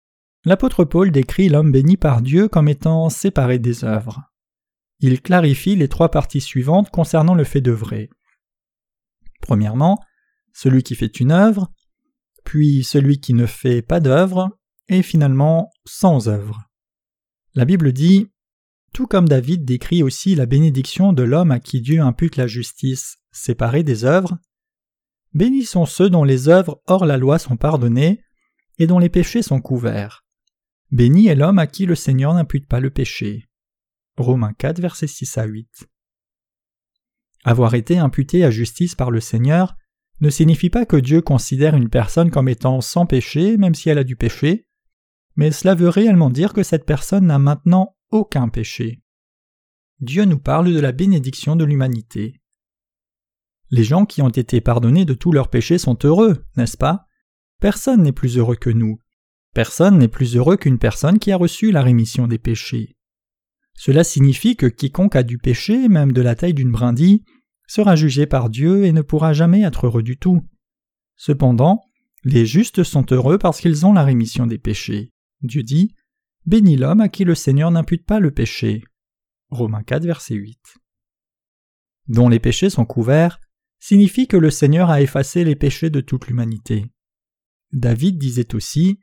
l'apôtre 0.46 0.86
Paul 0.86 1.12
décrit 1.12 1.50
l'homme 1.50 1.72
béni 1.72 1.98
par 1.98 2.22
Dieu 2.22 2.48
comme 2.48 2.70
étant 2.70 3.10
séparé 3.10 3.60
des 3.60 3.84
œuvres. 3.84 4.22
Il 5.00 5.22
clarifie 5.22 5.76
les 5.76 5.90
trois 5.90 6.10
parties 6.10 6.42
suivantes 6.42 6.90
concernant 6.90 7.36
le 7.36 7.44
fait 7.44 7.62
d'œuvrer. 7.62 8.10
Premièrement, 9.42 10.00
celui 10.54 10.84
qui 10.84 10.96
fait 10.96 11.20
une 11.20 11.32
œuvre, 11.32 11.72
puis 12.44 12.84
celui 12.84 13.20
qui 13.20 13.34
ne 13.34 13.46
fait 13.46 13.82
pas 13.82 14.00
d'œuvre, 14.00 14.50
et 14.88 15.02
finalement 15.02 15.70
sans 15.86 16.28
œuvre. 16.28 16.71
La 17.54 17.66
Bible 17.66 17.92
dit 17.92 18.32
Tout 18.94 19.08
comme 19.08 19.28
David 19.28 19.66
décrit 19.66 20.04
aussi 20.04 20.36
la 20.36 20.46
bénédiction 20.46 21.12
de 21.12 21.24
l'homme 21.24 21.52
à 21.52 21.60
qui 21.60 21.82
Dieu 21.82 22.00
impute 22.00 22.38
la 22.38 22.48
justice, 22.48 23.18
séparée 23.32 23.84
des 23.84 24.06
œuvres, 24.06 24.38
bénis 25.34 25.66
sont 25.66 25.86
ceux 25.86 26.10
dont 26.10 26.24
les 26.24 26.48
œuvres 26.48 26.82
hors 26.88 27.06
la 27.06 27.18
loi 27.18 27.40
sont 27.40 27.58
pardonnées 27.58 28.22
et 28.80 28.88
dont 28.88 29.00
les 29.00 29.10
péchés 29.10 29.42
sont 29.42 29.60
couverts. 29.60 30.26
Béni 30.92 31.28
est 31.28 31.36
l'homme 31.36 31.60
à 31.60 31.68
qui 31.68 31.86
le 31.86 31.96
Seigneur 31.96 32.34
n'impute 32.34 32.68
pas 32.68 32.80
le 32.80 32.90
péché. 32.90 33.50
Romains 34.18 34.54
4, 34.54 34.80
versets 34.80 35.08
6 35.08 35.38
à 35.38 35.46
8. 35.46 35.90
Avoir 37.44 37.76
été 37.76 37.98
imputé 37.98 38.46
à 38.46 38.52
justice 38.52 38.96
par 38.96 39.12
le 39.12 39.20
Seigneur 39.20 39.76
ne 40.22 40.30
signifie 40.30 40.70
pas 40.70 40.86
que 40.86 40.98
Dieu 40.98 41.22
considère 41.22 41.76
une 41.76 41.90
personne 41.90 42.30
comme 42.30 42.48
étant 42.48 42.80
sans 42.80 43.06
péché 43.06 43.58
même 43.58 43.76
si 43.76 43.90
elle 43.90 43.98
a 43.98 44.04
du 44.04 44.16
péché, 44.16 44.68
mais 45.36 45.52
cela 45.52 45.76
veut 45.76 45.90
réellement 45.90 46.30
dire 46.30 46.54
que 46.54 46.64
cette 46.64 46.86
personne 46.86 47.28
n'a 47.28 47.40
maintenant 47.40 47.96
aucun 48.10 48.50
péché. 48.50 49.02
Dieu 50.00 50.26
nous 50.26 50.40
parle 50.40 50.74
de 50.74 50.80
la 50.80 50.92
bénédiction 50.92 51.56
de 51.56 51.64
l'humanité. 51.64 52.42
Les 53.70 53.84
gens 53.84 54.06
qui 54.06 54.22
ont 54.22 54.30
été 54.30 54.60
pardonnés 54.60 55.06
de 55.06 55.14
tous 55.14 55.32
leurs 55.32 55.50
péchés 55.50 55.78
sont 55.78 55.98
heureux, 56.04 56.44
n'est-ce 56.58 56.78
pas? 56.78 57.06
Personne 57.62 58.02
n'est 58.02 58.12
plus 58.12 58.38
heureux 58.38 58.56
que 58.56 58.70
nous. 58.70 59.00
Personne 59.54 59.98
n'est 59.98 60.08
plus 60.08 60.36
heureux 60.36 60.58
qu'une 60.58 60.80
personne 60.80 61.20
qui 61.20 61.32
a 61.32 61.38
reçu 61.38 61.72
la 61.72 61.82
rémission 61.82 62.28
des 62.28 62.40
péchés. 62.40 62.98
Cela 63.76 64.04
signifie 64.04 64.56
que 64.56 64.66
quiconque 64.66 65.16
a 65.16 65.24
du 65.24 65.38
péché, 65.38 65.88
même 65.88 66.12
de 66.12 66.22
la 66.22 66.36
taille 66.36 66.54
d'une 66.54 66.72
brindille, 66.72 67.24
sera 67.68 67.96
jugé 67.96 68.26
par 68.26 68.50
Dieu 68.50 68.86
et 68.86 68.92
ne 68.92 69.02
pourra 69.02 69.34
jamais 69.34 69.62
être 69.62 69.88
heureux 69.88 70.04
du 70.04 70.18
tout. 70.18 70.42
Cependant, 71.16 71.82
les 72.24 72.46
justes 72.46 72.84
sont 72.84 73.06
heureux 73.12 73.38
parce 73.38 73.62
qu'ils 73.62 73.86
ont 73.86 73.94
la 73.94 74.04
rémission 74.04 74.46
des 74.46 74.58
péchés. 74.58 75.12
Dieu 75.42 75.64
dit 75.64 75.96
Bénis 76.46 76.78
l'homme 76.78 77.02
à 77.02 77.10
qui 77.10 77.24
le 77.24 77.36
Seigneur 77.36 77.72
n'impute 77.72 78.06
pas 78.06 78.20
le 78.20 78.32
péché. 78.32 78.84
Romains 79.50 79.84
4, 79.84 80.06
verset 80.06 80.36
8. 80.36 80.60
Dont 82.08 82.30
les 82.30 82.40
péchés 82.40 82.70
sont 82.70 82.86
couverts 82.86 83.40
signifie 83.80 84.28
que 84.28 84.38
le 84.38 84.50
Seigneur 84.50 84.90
a 84.90 85.02
effacé 85.02 85.44
les 85.44 85.56
péchés 85.56 85.90
de 85.90 86.02
toute 86.02 86.28
l'humanité. 86.28 86.86
David 87.74 88.18
disait 88.18 88.54
aussi 88.56 89.00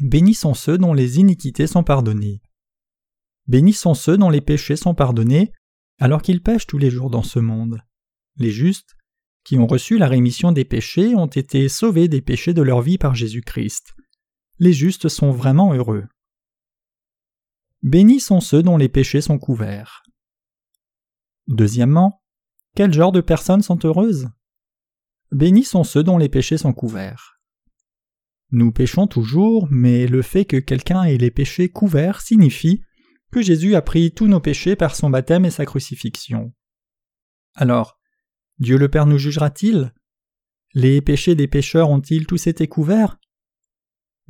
Bénis 0.00 0.34
sont 0.34 0.54
ceux 0.54 0.78
dont 0.78 0.92
les 0.92 1.18
iniquités 1.18 1.66
sont 1.66 1.82
pardonnées. 1.82 2.40
Bénis 3.46 3.72
sont 3.72 3.94
ceux 3.94 4.16
dont 4.16 4.30
les 4.30 4.40
péchés 4.40 4.76
sont 4.76 4.94
pardonnés, 4.94 5.52
alors 5.98 6.22
qu'ils 6.22 6.42
pêchent 6.42 6.66
tous 6.66 6.78
les 6.78 6.90
jours 6.90 7.10
dans 7.10 7.22
ce 7.22 7.40
monde. 7.40 7.82
Les 8.36 8.50
justes, 8.50 8.96
qui 9.44 9.58
ont 9.58 9.66
reçu 9.66 9.98
la 9.98 10.06
rémission 10.06 10.52
des 10.52 10.64
péchés, 10.64 11.16
ont 11.16 11.26
été 11.26 11.68
sauvés 11.68 12.06
des 12.06 12.22
péchés 12.22 12.54
de 12.54 12.62
leur 12.62 12.82
vie 12.82 12.98
par 12.98 13.14
Jésus-Christ 13.14 13.94
les 14.60 14.74
justes 14.74 15.08
sont 15.08 15.32
vraiment 15.32 15.72
heureux. 15.72 16.06
Bénis 17.82 18.20
sont 18.20 18.40
ceux 18.40 18.62
dont 18.62 18.76
les 18.76 18.90
péchés 18.90 19.22
sont 19.22 19.38
couverts. 19.38 20.02
Deuxièmement, 21.48 22.22
quel 22.76 22.92
genre 22.92 23.10
de 23.10 23.22
personnes 23.22 23.62
sont 23.62 23.78
heureuses? 23.84 24.28
Bénis 25.32 25.64
sont 25.64 25.82
ceux 25.82 26.02
dont 26.02 26.18
les 26.18 26.28
péchés 26.28 26.58
sont 26.58 26.74
couverts. 26.74 27.40
Nous 28.50 28.70
péchons 28.70 29.06
toujours, 29.06 29.66
mais 29.70 30.06
le 30.06 30.20
fait 30.20 30.44
que 30.44 30.58
quelqu'un 30.58 31.04
ait 31.04 31.16
les 31.16 31.30
péchés 31.30 31.70
couverts 31.70 32.20
signifie 32.20 32.82
que 33.32 33.40
Jésus 33.40 33.76
a 33.76 33.82
pris 33.82 34.12
tous 34.12 34.26
nos 34.26 34.40
péchés 34.40 34.76
par 34.76 34.94
son 34.94 35.08
baptême 35.08 35.46
et 35.46 35.50
sa 35.50 35.64
crucifixion. 35.64 36.52
Alors, 37.54 37.98
Dieu 38.58 38.76
le 38.76 38.90
Père 38.90 39.06
nous 39.06 39.18
jugera-t-il? 39.18 39.94
Les 40.74 41.00
péchés 41.00 41.34
des 41.34 41.48
pécheurs 41.48 41.88
ont-ils 41.88 42.26
tous 42.26 42.46
été 42.46 42.68
couverts? 42.68 43.16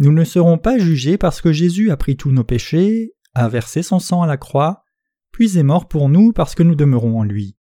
Nous 0.01 0.13
ne 0.13 0.25
serons 0.25 0.57
pas 0.57 0.79
jugés 0.79 1.19
parce 1.19 1.43
que 1.43 1.53
Jésus 1.53 1.91
a 1.91 1.97
pris 1.99 2.17
tous 2.17 2.33
nos 2.33 2.43
péchés, 2.43 3.13
a 3.35 3.51
versé 3.51 3.83
son 3.83 3.99
sang 3.99 4.23
à 4.23 4.27
la 4.27 4.39
croix, 4.39 4.83
puis 5.31 5.59
est 5.59 5.63
mort 5.63 5.89
pour 5.89 6.09
nous 6.09 6.33
parce 6.33 6.55
que 6.55 6.63
nous 6.63 6.75
demeurons 6.75 7.21
en 7.21 7.25
lui. 7.25 7.59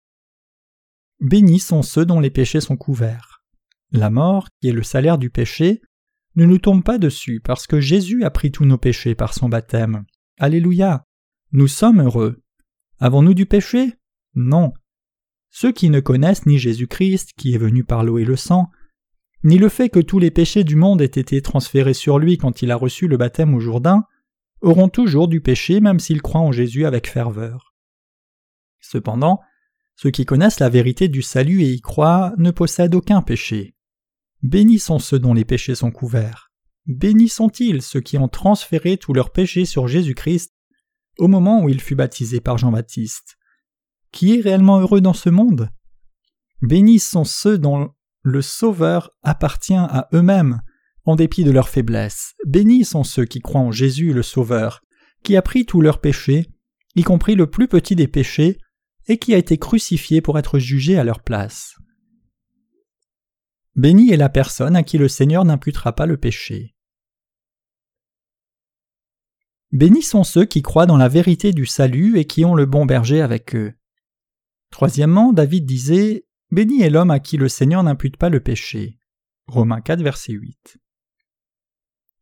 Bénis 1.19 1.59
sont 1.59 1.81
ceux 1.81 2.05
dont 2.05 2.21
les 2.21 2.29
péchés 2.29 2.61
sont 2.61 2.77
couverts. 2.77 3.43
La 3.91 4.09
mort, 4.09 4.47
qui 4.61 4.69
est 4.69 4.73
le 4.73 4.83
salaire 4.83 5.17
du 5.17 5.29
péché, 5.29 5.81
ne 6.35 6.45
nous 6.45 6.59
tombe 6.59 6.81
pas 6.81 6.97
dessus 6.97 7.41
parce 7.43 7.67
que 7.67 7.81
Jésus 7.81 8.23
a 8.23 8.29
pris 8.29 8.53
tous 8.53 8.63
nos 8.63 8.77
péchés 8.77 9.15
par 9.15 9.33
son 9.33 9.49
baptême. 9.49 10.05
Alléluia. 10.37 11.03
Nous 11.51 11.67
sommes 11.67 11.99
heureux. 11.99 12.41
Avons-nous 12.99 13.33
du 13.33 13.47
péché? 13.47 13.95
Non. 14.33 14.71
Ceux 15.49 15.73
qui 15.73 15.89
ne 15.89 15.99
connaissent 15.99 16.45
ni 16.45 16.57
Jésus-Christ, 16.57 17.31
qui 17.35 17.53
est 17.53 17.57
venu 17.57 17.83
par 17.83 18.05
l'eau 18.05 18.17
et 18.17 18.23
le 18.23 18.37
sang, 18.37 18.69
ni 19.43 19.57
le 19.57 19.69
fait 19.69 19.89
que 19.89 19.99
tous 19.99 20.19
les 20.19 20.31
péchés 20.31 20.63
du 20.63 20.75
monde 20.75 21.01
aient 21.01 21.05
été 21.05 21.41
transférés 21.41 21.93
sur 21.93 22.19
lui 22.19 22.37
quand 22.37 22.61
il 22.61 22.71
a 22.71 22.75
reçu 22.75 23.07
le 23.07 23.17
baptême 23.17 23.53
au 23.53 23.59
Jourdain, 23.59 24.03
auront 24.61 24.89
toujours 24.89 25.27
du 25.27 25.41
péché 25.41 25.79
même 25.79 25.99
s'ils 25.99 26.21
croient 26.21 26.41
en 26.41 26.51
Jésus 26.51 26.85
avec 26.85 27.09
ferveur. 27.09 27.73
Cependant, 28.81 29.39
ceux 29.95 30.11
qui 30.11 30.25
connaissent 30.25 30.59
la 30.59 30.69
vérité 30.69 31.07
du 31.07 31.21
salut 31.21 31.61
et 31.61 31.71
y 31.71 31.81
croient 31.81 32.33
ne 32.37 32.51
possèdent 32.51 32.95
aucun 32.95 33.21
péché. 33.21 33.75
Bénis 34.41 34.79
sont 34.79 34.99
ceux 34.99 35.19
dont 35.19 35.33
les 35.33 35.45
péchés 35.45 35.75
sont 35.75 35.91
couverts. 35.91 36.51
Bénis 36.85 37.29
sont-ils 37.29 37.81
ceux 37.81 38.01
qui 38.01 38.17
ont 38.17 38.29
transféré 38.29 38.97
tous 38.97 39.13
leurs 39.13 39.31
péchés 39.31 39.65
sur 39.65 39.87
Jésus-Christ 39.87 40.53
au 41.17 41.27
moment 41.27 41.61
où 41.61 41.69
il 41.69 41.81
fut 41.81 41.95
baptisé 41.95 42.39
par 42.39 42.57
Jean-Baptiste. 42.57 43.37
Qui 44.11 44.37
est 44.37 44.41
réellement 44.41 44.79
heureux 44.79 45.01
dans 45.01 45.13
ce 45.13 45.29
monde? 45.29 45.69
Bénis 46.61 46.99
sont 46.99 47.25
ceux 47.25 47.57
dont 47.57 47.93
le 48.21 48.41
Sauveur 48.41 49.11
appartient 49.23 49.73
à 49.75 50.07
eux-mêmes, 50.13 50.61
en 51.05 51.15
dépit 51.15 51.43
de 51.43 51.51
leur 51.51 51.69
faiblesse. 51.69 52.35
Bénis 52.45 52.85
sont 52.85 53.03
ceux 53.03 53.25
qui 53.25 53.39
croient 53.39 53.61
en 53.61 53.71
Jésus 53.71 54.13
le 54.13 54.23
Sauveur, 54.23 54.81
qui 55.23 55.35
a 55.35 55.41
pris 55.41 55.65
tous 55.65 55.81
leurs 55.81 56.01
péchés, 56.01 56.47
y 56.95 57.03
compris 57.03 57.35
le 57.35 57.49
plus 57.49 57.67
petit 57.67 57.95
des 57.95 58.07
péchés, 58.07 58.57
et 59.07 59.17
qui 59.17 59.33
a 59.33 59.37
été 59.37 59.57
crucifié 59.57 60.21
pour 60.21 60.37
être 60.37 60.59
jugé 60.59 60.97
à 60.97 61.03
leur 61.03 61.23
place. 61.23 61.75
Béni 63.75 64.11
est 64.11 64.17
la 64.17 64.29
personne 64.29 64.75
à 64.75 64.83
qui 64.83 64.97
le 64.97 65.07
Seigneur 65.07 65.45
n'imputera 65.45 65.93
pas 65.93 66.05
le 66.05 66.17
péché. 66.17 66.75
Bénis 69.71 70.03
sont 70.03 70.23
ceux 70.23 70.45
qui 70.45 70.61
croient 70.61 70.87
dans 70.87 70.97
la 70.97 71.07
vérité 71.07 71.53
du 71.53 71.65
salut 71.65 72.17
et 72.17 72.25
qui 72.25 72.43
ont 72.43 72.55
le 72.55 72.65
bon 72.65 72.85
berger 72.85 73.21
avec 73.21 73.55
eux. 73.55 73.73
Troisièmement, 74.71 75.31
David 75.31 75.65
disait 75.65 76.25
Béni 76.51 76.81
est 76.81 76.89
l'homme 76.89 77.11
à 77.11 77.19
qui 77.19 77.37
le 77.37 77.47
Seigneur 77.47 77.83
n'impute 77.83 78.17
pas 78.17 78.29
le 78.29 78.39
péché. 78.39 78.99
Romains 79.45 79.81
4, 79.81 80.01
verset 80.01 80.33
8. 80.33 80.79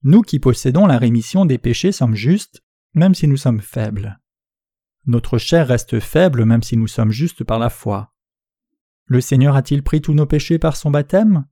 Nous 0.04 0.22
qui 0.22 0.40
possédons 0.40 0.86
la 0.86 0.98
rémission 0.98 1.46
des 1.46 1.58
péchés 1.58 1.92
sommes 1.92 2.16
justes 2.16 2.62
même 2.94 3.16
si 3.16 3.28
nous 3.28 3.38
sommes 3.38 3.62
faibles. 3.62 4.20
Notre 5.06 5.38
chair 5.38 5.68
reste 5.68 6.00
faible 6.00 6.44
même 6.44 6.64
si 6.64 6.76
nous 6.76 6.88
sommes 6.88 7.12
justes 7.12 7.44
par 7.44 7.60
la 7.60 7.70
foi. 7.70 8.14
Le 9.06 9.22
Seigneur 9.22 9.56
a-t-il 9.56 9.84
pris 9.84 10.02
tous 10.02 10.14
nos 10.14 10.26
péchés 10.26 10.60
par 10.60 10.76
son 10.76 10.92
baptême? 10.92 11.46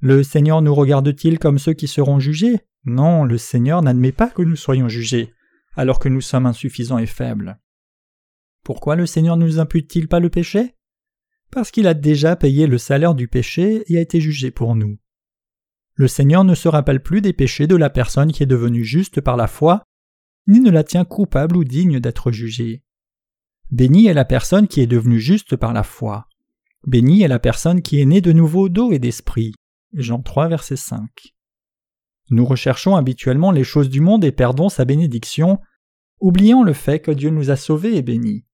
Le 0.00 0.24
Seigneur 0.24 0.62
nous 0.62 0.74
regarde-t-il 0.74 1.38
comme 1.38 1.60
ceux 1.60 1.74
qui 1.74 1.86
seront 1.86 2.18
jugés? 2.18 2.62
Non, 2.84 3.22
le 3.24 3.38
Seigneur 3.38 3.82
n'admet 3.82 4.10
pas 4.10 4.28
que 4.28 4.42
nous 4.42 4.56
soyons 4.56 4.88
jugés, 4.88 5.32
alors 5.76 6.00
que 6.00 6.08
nous 6.08 6.20
sommes 6.20 6.46
insuffisants 6.46 6.98
et 6.98 7.06
faibles. 7.06 7.60
Pourquoi 8.64 8.96
le 8.96 9.06
Seigneur 9.06 9.36
ne 9.36 9.46
nous 9.46 9.60
impute-t-il 9.60 10.08
pas 10.08 10.18
le 10.18 10.30
péché? 10.30 10.74
Parce 11.52 11.70
qu'il 11.70 11.86
a 11.86 11.94
déjà 11.94 12.34
payé 12.34 12.66
le 12.66 12.78
salaire 12.78 13.14
du 13.14 13.28
péché 13.28 13.84
et 13.86 13.98
a 13.98 14.00
été 14.00 14.20
jugé 14.20 14.50
pour 14.50 14.74
nous. 14.74 14.98
Le 15.94 16.08
Seigneur 16.08 16.44
ne 16.44 16.54
se 16.54 16.66
rappelle 16.66 17.02
plus 17.02 17.20
des 17.20 17.34
péchés 17.34 17.66
de 17.66 17.76
la 17.76 17.90
personne 17.90 18.32
qui 18.32 18.42
est 18.42 18.46
devenue 18.46 18.84
juste 18.84 19.20
par 19.20 19.36
la 19.36 19.46
foi, 19.46 19.84
ni 20.46 20.60
ne 20.60 20.70
la 20.70 20.82
tient 20.82 21.04
coupable 21.04 21.58
ou 21.58 21.64
digne 21.64 22.00
d'être 22.00 22.32
jugée. 22.32 22.82
Béni 23.70 24.06
est 24.06 24.14
la 24.14 24.24
personne 24.24 24.66
qui 24.66 24.80
est 24.80 24.86
devenue 24.86 25.20
juste 25.20 25.56
par 25.56 25.74
la 25.74 25.82
foi. 25.82 26.26
Béni 26.86 27.22
est 27.22 27.28
la 27.28 27.38
personne 27.38 27.82
qui 27.82 28.00
est 28.00 28.06
née 28.06 28.22
de 28.22 28.32
nouveau 28.32 28.70
d'eau 28.70 28.90
et 28.90 28.98
d'esprit. 28.98 29.52
Jean 29.92 30.22
3, 30.22 30.48
verset 30.48 30.76
5. 30.76 31.06
Nous 32.30 32.46
recherchons 32.46 32.96
habituellement 32.96 33.50
les 33.50 33.64
choses 33.64 33.90
du 33.90 34.00
monde 34.00 34.24
et 34.24 34.32
perdons 34.32 34.70
sa 34.70 34.86
bénédiction, 34.86 35.58
oubliant 36.18 36.62
le 36.62 36.72
fait 36.72 37.00
que 37.00 37.10
Dieu 37.10 37.28
nous 37.28 37.50
a 37.50 37.56
sauvés 37.56 37.96
et 37.96 38.02
bénis. 38.02 38.46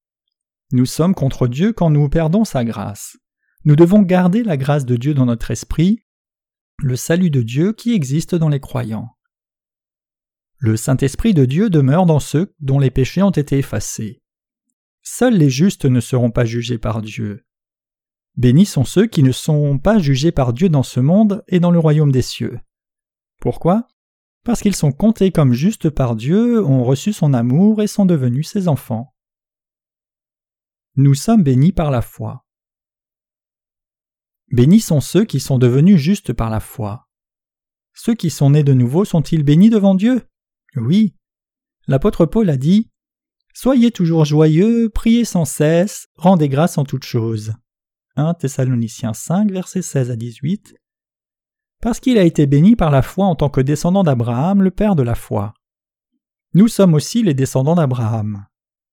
Nous 0.70 0.86
sommes 0.86 1.14
contre 1.14 1.48
Dieu 1.48 1.72
quand 1.72 1.88
nous 1.88 2.08
perdons 2.08 2.44
sa 2.44 2.64
grâce. 2.64 3.16
Nous 3.64 3.74
devons 3.74 4.02
garder 4.02 4.42
la 4.42 4.56
grâce 4.56 4.84
de 4.84 4.96
Dieu 4.96 5.14
dans 5.14 5.26
notre 5.26 5.50
esprit, 5.50 6.04
le 6.78 6.94
salut 6.94 7.30
de 7.30 7.42
Dieu 7.42 7.72
qui 7.72 7.94
existe 7.94 8.34
dans 8.34 8.48
les 8.48 8.60
croyants. 8.60 9.16
Le 10.58 10.76
Saint-Esprit 10.76 11.34
de 11.34 11.44
Dieu 11.44 11.70
demeure 11.70 12.04
dans 12.04 12.20
ceux 12.20 12.54
dont 12.60 12.78
les 12.78 12.90
péchés 12.90 13.22
ont 13.22 13.30
été 13.30 13.58
effacés. 13.58 14.22
Seuls 15.02 15.36
les 15.36 15.50
justes 15.50 15.86
ne 15.86 16.00
seront 16.00 16.30
pas 16.30 16.44
jugés 16.44 16.78
par 16.78 17.00
Dieu. 17.00 17.46
Bénis 18.36 18.66
sont 18.66 18.84
ceux 18.84 19.06
qui 19.06 19.22
ne 19.22 19.32
sont 19.32 19.78
pas 19.78 19.98
jugés 19.98 20.32
par 20.32 20.52
Dieu 20.52 20.68
dans 20.68 20.82
ce 20.82 21.00
monde 21.00 21.44
et 21.48 21.60
dans 21.60 21.70
le 21.70 21.78
royaume 21.78 22.12
des 22.12 22.22
cieux. 22.22 22.60
Pourquoi? 23.40 23.88
Parce 24.44 24.60
qu'ils 24.60 24.76
sont 24.76 24.92
comptés 24.92 25.32
comme 25.32 25.52
justes 25.52 25.90
par 25.90 26.14
Dieu, 26.14 26.64
ont 26.64 26.84
reçu 26.84 27.12
son 27.12 27.34
amour 27.34 27.82
et 27.82 27.86
sont 27.86 28.04
devenus 28.04 28.48
ses 28.48 28.68
enfants. 28.68 29.14
Nous 31.00 31.14
sommes 31.14 31.44
bénis 31.44 31.70
par 31.70 31.92
la 31.92 32.02
foi. 32.02 32.44
Bénis 34.50 34.80
sont 34.80 35.00
ceux 35.00 35.24
qui 35.24 35.38
sont 35.38 35.56
devenus 35.56 35.96
justes 35.96 36.32
par 36.32 36.50
la 36.50 36.58
foi. 36.58 37.08
Ceux 37.94 38.16
qui 38.16 38.30
sont 38.30 38.50
nés 38.50 38.64
de 38.64 38.72
nouveau 38.72 39.04
sont-ils 39.04 39.44
bénis 39.44 39.70
devant 39.70 39.94
Dieu? 39.94 40.26
Oui. 40.74 41.14
L'apôtre 41.86 42.26
Paul 42.26 42.50
a 42.50 42.56
dit 42.56 42.90
Soyez 43.54 43.92
toujours 43.92 44.24
joyeux, 44.24 44.88
priez 44.88 45.24
sans 45.24 45.44
cesse, 45.44 46.08
rendez 46.16 46.48
grâce 46.48 46.78
en 46.78 46.84
toutes 46.84 47.04
choses. 47.04 47.52
1 48.16 48.34
Thessaloniciens 48.34 49.14
5, 49.14 49.52
versets 49.52 49.82
16 49.82 50.10
à 50.10 50.16
18, 50.16 50.74
parce 51.80 52.00
qu'il 52.00 52.18
a 52.18 52.24
été 52.24 52.48
béni 52.48 52.74
par 52.74 52.90
la 52.90 53.02
foi 53.02 53.26
en 53.26 53.36
tant 53.36 53.50
que 53.50 53.60
descendant 53.60 54.02
d'Abraham, 54.02 54.62
le 54.62 54.72
père 54.72 54.96
de 54.96 55.04
la 55.04 55.14
foi. 55.14 55.54
Nous 56.54 56.66
sommes 56.66 56.94
aussi 56.94 57.22
les 57.22 57.34
descendants 57.34 57.76
d'Abraham. 57.76 58.48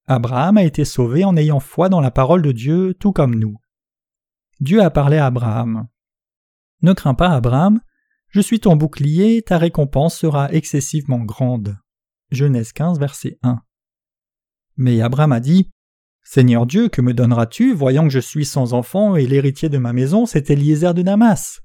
Abraham 0.06 0.56
a 0.56 0.62
été 0.62 0.84
sauvé 0.84 1.24
en 1.24 1.36
ayant 1.36 1.60
foi 1.60 1.88
dans 1.88 2.00
la 2.00 2.10
parole 2.10 2.42
de 2.42 2.52
Dieu, 2.52 2.94
tout 2.94 3.12
comme 3.12 3.34
nous. 3.34 3.56
Dieu 4.60 4.80
a 4.82 4.90
parlé 4.90 5.18
à 5.18 5.26
Abraham. 5.26 5.88
Ne 6.82 6.92
crains 6.92 7.14
pas, 7.14 7.30
Abraham, 7.30 7.80
je 8.28 8.40
suis 8.40 8.60
ton 8.60 8.76
bouclier, 8.76 9.42
ta 9.42 9.58
récompense 9.58 10.16
sera 10.16 10.52
excessivement 10.52 11.24
grande. 11.24 11.76
Genèse 12.30 12.72
15, 12.72 12.98
verset 12.98 13.38
1. 13.42 13.60
Mais 14.76 15.00
Abraham 15.00 15.32
a 15.32 15.40
dit 15.40 15.70
Seigneur 16.22 16.66
Dieu, 16.66 16.88
que 16.88 17.00
me 17.00 17.14
donneras-tu, 17.14 17.72
voyant 17.72 18.04
que 18.04 18.12
je 18.12 18.18
suis 18.18 18.44
sans 18.44 18.74
enfant 18.74 19.16
et 19.16 19.26
l'héritier 19.26 19.68
de 19.68 19.78
ma 19.78 19.92
maison, 19.92 20.26
c'est 20.26 20.50
Eliezer 20.50 20.92
de 20.92 21.02
Damas 21.02 21.60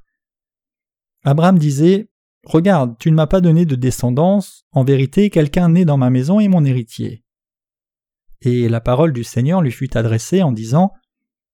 Abraham 1.23 1.58
disait 1.60 2.10
Regarde, 2.43 2.95
tu 2.97 3.12
ne 3.12 3.15
m'as 3.15 3.27
pas 3.27 3.41
donné 3.41 3.65
de 3.65 3.75
descendance, 3.75 4.65
en 4.71 4.84
vérité, 4.84 5.30
quelqu'un 5.30 5.69
né 5.69 5.86
dans 5.86 5.97
ma 5.97 6.10
maison 6.10 6.39
est 6.39 6.47
mon 6.47 6.65
héritier. 6.65 7.23
Et 8.41 8.67
la 8.69 8.82
parole 8.82 9.13
du 9.13 9.23
Seigneur 9.23 9.62
lui 9.62 9.71
fut 9.71 9.95
adressée 9.95 10.41
en 10.41 10.51
disant 10.51 10.93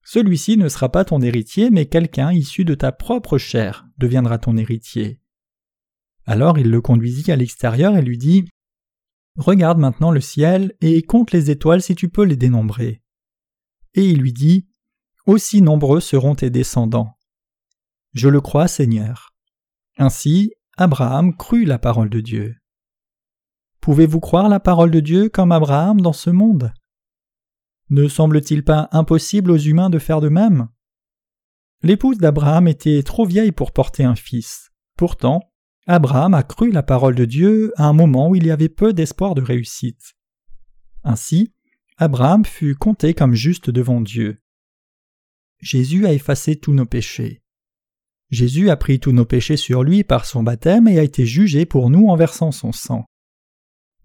Celui-ci 0.03 0.57
ne 0.57 0.69
sera 0.69 0.89
pas 0.89 1.05
ton 1.05 1.21
héritier, 1.21 1.69
mais 1.69 1.85
quelqu'un 1.85 2.31
issu 2.31 2.65
de 2.65 2.75
ta 2.75 2.91
propre 2.91 3.37
chair 3.37 3.85
deviendra 3.97 4.37
ton 4.37 4.55
héritier. 4.57 5.19
Alors 6.25 6.57
il 6.57 6.69
le 6.69 6.81
conduisit 6.81 7.31
à 7.31 7.35
l'extérieur 7.35 7.95
et 7.95 8.01
lui 8.01 8.17
dit 8.17 8.45
Regarde 9.37 9.77
maintenant 9.79 10.11
le 10.11 10.21
ciel 10.21 10.75
et 10.81 11.01
compte 11.03 11.31
les 11.31 11.51
étoiles 11.51 11.81
si 11.81 11.95
tu 11.95 12.09
peux 12.09 12.23
les 12.23 12.35
dénombrer. 12.35 13.01
Et 13.93 14.09
il 14.09 14.19
lui 14.19 14.33
dit 14.33 14.67
Aussi 15.25 15.61
nombreux 15.61 15.99
seront 15.99 16.35
tes 16.35 16.49
descendants. 16.49 17.17
Je 18.13 18.29
le 18.29 18.41
crois, 18.41 18.67
Seigneur. 18.67 19.35
Ainsi, 19.97 20.53
Abraham 20.77 21.35
crut 21.35 21.67
la 21.67 21.79
parole 21.79 22.09
de 22.09 22.19
Dieu. 22.19 22.55
Pouvez-vous 23.87 24.19
croire 24.19 24.49
la 24.49 24.59
parole 24.59 24.91
de 24.91 24.99
Dieu 24.99 25.29
comme 25.29 25.53
Abraham 25.53 26.01
dans 26.01 26.11
ce 26.11 26.29
monde? 26.29 26.73
Ne 27.89 28.09
semble-t-il 28.09 28.65
pas 28.65 28.89
impossible 28.91 29.49
aux 29.49 29.57
humains 29.57 29.89
de 29.89 29.97
faire 29.97 30.19
de 30.19 30.27
même? 30.27 30.67
L'épouse 31.83 32.17
d'Abraham 32.17 32.67
était 32.67 33.01
trop 33.01 33.25
vieille 33.25 33.53
pour 33.53 33.71
porter 33.71 34.03
un 34.03 34.15
fils. 34.15 34.71
Pourtant, 34.97 35.39
Abraham 35.85 36.33
a 36.33 36.43
cru 36.43 36.69
la 36.69 36.83
parole 36.83 37.15
de 37.15 37.23
Dieu 37.23 37.71
à 37.77 37.85
un 37.85 37.93
moment 37.93 38.27
où 38.27 38.35
il 38.35 38.45
y 38.45 38.51
avait 38.51 38.67
peu 38.67 38.91
d'espoir 38.91 39.35
de 39.35 39.41
réussite. 39.41 40.15
Ainsi, 41.05 41.53
Abraham 41.95 42.43
fut 42.43 42.75
compté 42.75 43.13
comme 43.13 43.35
juste 43.35 43.69
devant 43.69 44.01
Dieu. 44.01 44.43
Jésus 45.61 46.05
a 46.05 46.11
effacé 46.11 46.57
tous 46.57 46.73
nos 46.73 46.85
péchés. 46.85 47.41
Jésus 48.31 48.69
a 48.69 48.75
pris 48.75 48.99
tous 48.99 49.13
nos 49.13 49.23
péchés 49.23 49.55
sur 49.55 49.81
lui 49.81 50.03
par 50.03 50.25
son 50.25 50.43
baptême 50.43 50.89
et 50.89 50.99
a 50.99 51.03
été 51.03 51.25
jugé 51.25 51.65
pour 51.65 51.89
nous 51.89 52.09
en 52.09 52.17
versant 52.17 52.51
son 52.51 52.73
sang. 52.73 53.05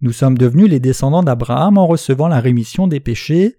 Nous 0.03 0.13
sommes 0.13 0.37
devenus 0.37 0.69
les 0.69 0.81
descendants 0.81 1.23
d'Abraham 1.23 1.79
en 1.79 1.87
recevant 1.87 2.29
la 2.29 2.41
rémission 2.41 2.87
des 2.89 3.01
péchés 3.01 3.57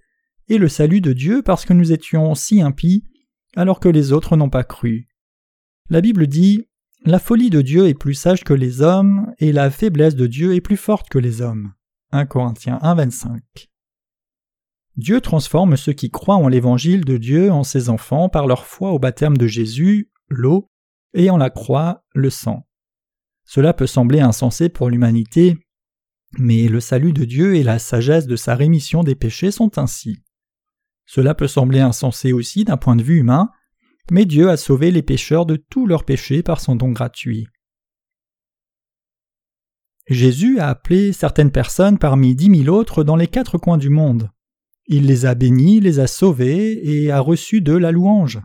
et 0.49 0.57
le 0.57 0.67
salut 0.67 1.01
de 1.01 1.13
Dieu 1.13 1.41
parce 1.41 1.65
que 1.65 1.73
nous 1.73 1.91
étions 1.91 2.35
si 2.35 2.61
impies 2.61 3.05
alors 3.55 3.79
que 3.79 3.89
les 3.89 4.11
autres 4.11 4.35
n'ont 4.35 4.49
pas 4.49 4.63
cru. 4.63 5.07
La 5.89 6.01
Bible 6.01 6.27
dit 6.27 6.67
la 7.05 7.19
folie 7.19 7.49
de 7.49 7.61
Dieu 7.61 7.87
est 7.87 7.95
plus 7.95 8.13
sage 8.13 8.45
que 8.45 8.53
les 8.53 8.81
hommes, 8.81 9.33
et 9.37 9.51
la 9.51 9.69
faiblesse 9.69 10.15
de 10.15 10.25
Dieu 10.25 10.55
est 10.55 10.61
plus 10.61 10.77
forte 10.77 11.09
que 11.09 11.19
les 11.19 11.41
hommes. 11.41 11.73
1 12.11 12.25
Corinthiens 12.27 12.79
1.25 12.81 13.41
Dieu 14.95 15.19
transforme 15.19 15.75
ceux 15.75 15.91
qui 15.91 16.11
croient 16.11 16.37
en 16.37 16.47
l'évangile 16.47 17.03
de 17.03 17.17
Dieu 17.17 17.51
en 17.51 17.63
ses 17.63 17.89
enfants 17.89 18.29
par 18.29 18.47
leur 18.47 18.65
foi 18.65 18.91
au 18.91 18.99
baptême 18.99 19.35
de 19.35 19.47
Jésus, 19.47 20.11
l'eau, 20.29 20.69
et 21.13 21.29
en 21.29 21.35
la 21.35 21.49
croix, 21.49 22.05
le 22.13 22.29
sang. 22.29 22.65
Cela 23.43 23.73
peut 23.73 23.87
sembler 23.87 24.21
insensé 24.21 24.69
pour 24.69 24.89
l'humanité, 24.89 25.57
mais 26.37 26.67
le 26.67 26.79
salut 26.79 27.13
de 27.13 27.25
Dieu 27.25 27.55
et 27.55 27.63
la 27.63 27.79
sagesse 27.79 28.27
de 28.27 28.35
sa 28.35 28.55
rémission 28.55 29.03
des 29.03 29.15
péchés 29.15 29.51
sont 29.51 29.77
ainsi. 29.77 30.23
Cela 31.05 31.35
peut 31.35 31.47
sembler 31.47 31.79
insensé 31.79 32.33
aussi 32.33 32.63
d'un 32.63 32.77
point 32.77 32.95
de 32.95 33.03
vue 33.03 33.17
humain, 33.17 33.49
mais 34.11 34.25
Dieu 34.25 34.49
a 34.49 34.57
sauvé 34.57 34.91
les 34.91 35.03
pécheurs 35.03 35.45
de 35.45 35.55
tous 35.55 35.85
leurs 35.85 36.05
péchés 36.05 36.43
par 36.43 36.59
son 36.59 36.75
don 36.75 36.91
gratuit. 36.91 37.47
Jésus 40.07 40.59
a 40.59 40.67
appelé 40.67 41.13
certaines 41.13 41.51
personnes 41.51 41.97
parmi 41.97 42.35
dix 42.35 42.49
mille 42.49 42.69
autres 42.69 43.03
dans 43.03 43.15
les 43.15 43.27
quatre 43.27 43.57
coins 43.57 43.77
du 43.77 43.89
monde. 43.89 44.29
Il 44.87 45.05
les 45.05 45.25
a 45.25 45.33
bénis, 45.33 45.79
les 45.79 45.99
a 45.99 46.07
sauvés 46.07 46.81
et 46.83 47.09
a 47.09 47.21
reçu 47.21 47.61
d'eux 47.61 47.77
la 47.77 47.91
louange. 47.91 48.41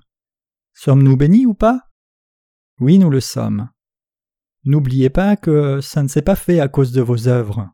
Sommes-nous 0.72 1.16
bénis 1.16 1.46
ou 1.46 1.54
pas? 1.54 1.82
Oui, 2.80 2.98
nous 2.98 3.10
le 3.10 3.20
sommes. 3.20 3.70
N'oubliez 4.64 5.10
pas 5.10 5.36
que 5.36 5.80
ça 5.80 6.02
ne 6.04 6.08
s'est 6.08 6.22
pas 6.22 6.36
fait 6.36 6.60
à 6.60 6.68
cause 6.68 6.92
de 6.92 7.02
vos 7.02 7.26
œuvres. 7.26 7.68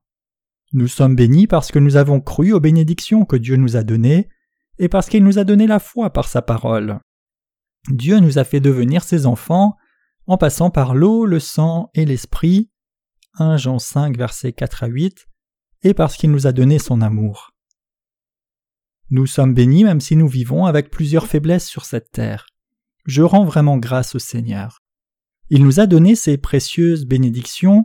Nous 0.75 0.89
sommes 0.89 1.15
bénis 1.15 1.47
parce 1.47 1.71
que 1.71 1.79
nous 1.79 1.95
avons 1.95 2.21
cru 2.21 2.53
aux 2.53 2.59
bénédictions 2.59 3.25
que 3.25 3.37
Dieu 3.37 3.55
nous 3.55 3.77
a 3.77 3.85
données 3.85 4.29
et 4.79 4.89
parce 4.89 5.09
qu'il 5.09 5.23
nous 5.23 5.39
a 5.39 5.45
donné 5.45 5.69
la 5.69 5.79
foi 5.79 6.13
par 6.13 6.27
sa 6.27 6.43
parole. 6.43 6.99
Dieu 7.91 8.19
nous 8.19 8.39
a 8.39 8.45
fait 8.45 8.59
devenir 8.59 9.05
ses 9.05 9.25
enfants 9.25 9.77
en 10.27 10.37
passant 10.37 10.71
par 10.71 10.97
l'eau, 10.97 11.27
le 11.27 11.39
sang 11.39 11.91
et 11.95 12.05
l'esprit. 12.05 12.73
1 13.35 13.57
Jean 13.57 13.79
5 13.79 14.19
versets 14.19 14.53
4 14.53 14.83
à 14.83 14.87
8 14.89 15.29
et 15.85 15.95
parce 15.95 16.17
qu'il 16.17 16.33
nous 16.33 16.49
a 16.49 16.53
donné 16.53 16.81
son 16.81 17.03
amour. 17.03 17.53
Nous 19.11 19.27
sommes 19.27 19.55
bénis 19.55 19.85
même 19.85 20.01
si 20.01 20.17
nous 20.17 20.29
vivons 20.29 20.67
avec 20.67 20.91
plusieurs 20.91 21.29
faiblesses 21.29 21.69
sur 21.69 21.85
cette 21.85 22.11
terre. 22.11 22.47
Je 23.07 23.23
rends 23.23 23.45
vraiment 23.45 23.77
grâce 23.77 24.17
au 24.17 24.19
Seigneur. 24.19 24.81
Il 25.51 25.63
nous 25.63 25.79
a 25.79 25.87
donné 25.87 26.17
ses 26.17 26.37
précieuses 26.37 27.07
bénédictions, 27.07 27.85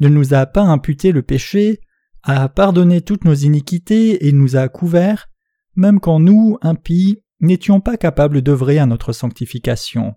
ne 0.00 0.08
nous 0.08 0.34
a 0.34 0.46
pas 0.46 0.62
imputé 0.62 1.12
le 1.12 1.22
péché, 1.22 1.80
a 2.28 2.50
pardonné 2.50 3.00
toutes 3.00 3.24
nos 3.24 3.34
iniquités 3.34 4.28
et 4.28 4.32
nous 4.32 4.56
a 4.56 4.68
couverts, 4.68 5.30
même 5.76 5.98
quand 5.98 6.20
nous, 6.20 6.58
impies, 6.60 7.22
n'étions 7.40 7.80
pas 7.80 7.96
capables 7.96 8.42
d'œuvrer 8.42 8.78
à 8.78 8.84
notre 8.84 9.14
sanctification. 9.14 10.14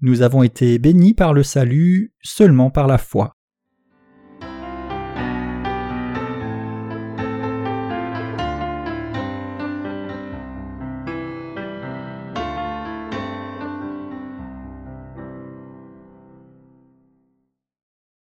Nous 0.00 0.22
avons 0.22 0.42
été 0.42 0.78
bénis 0.78 1.12
par 1.12 1.34
le 1.34 1.42
salut 1.42 2.14
seulement 2.22 2.70
par 2.70 2.86
la 2.86 2.96
foi. 2.96 3.36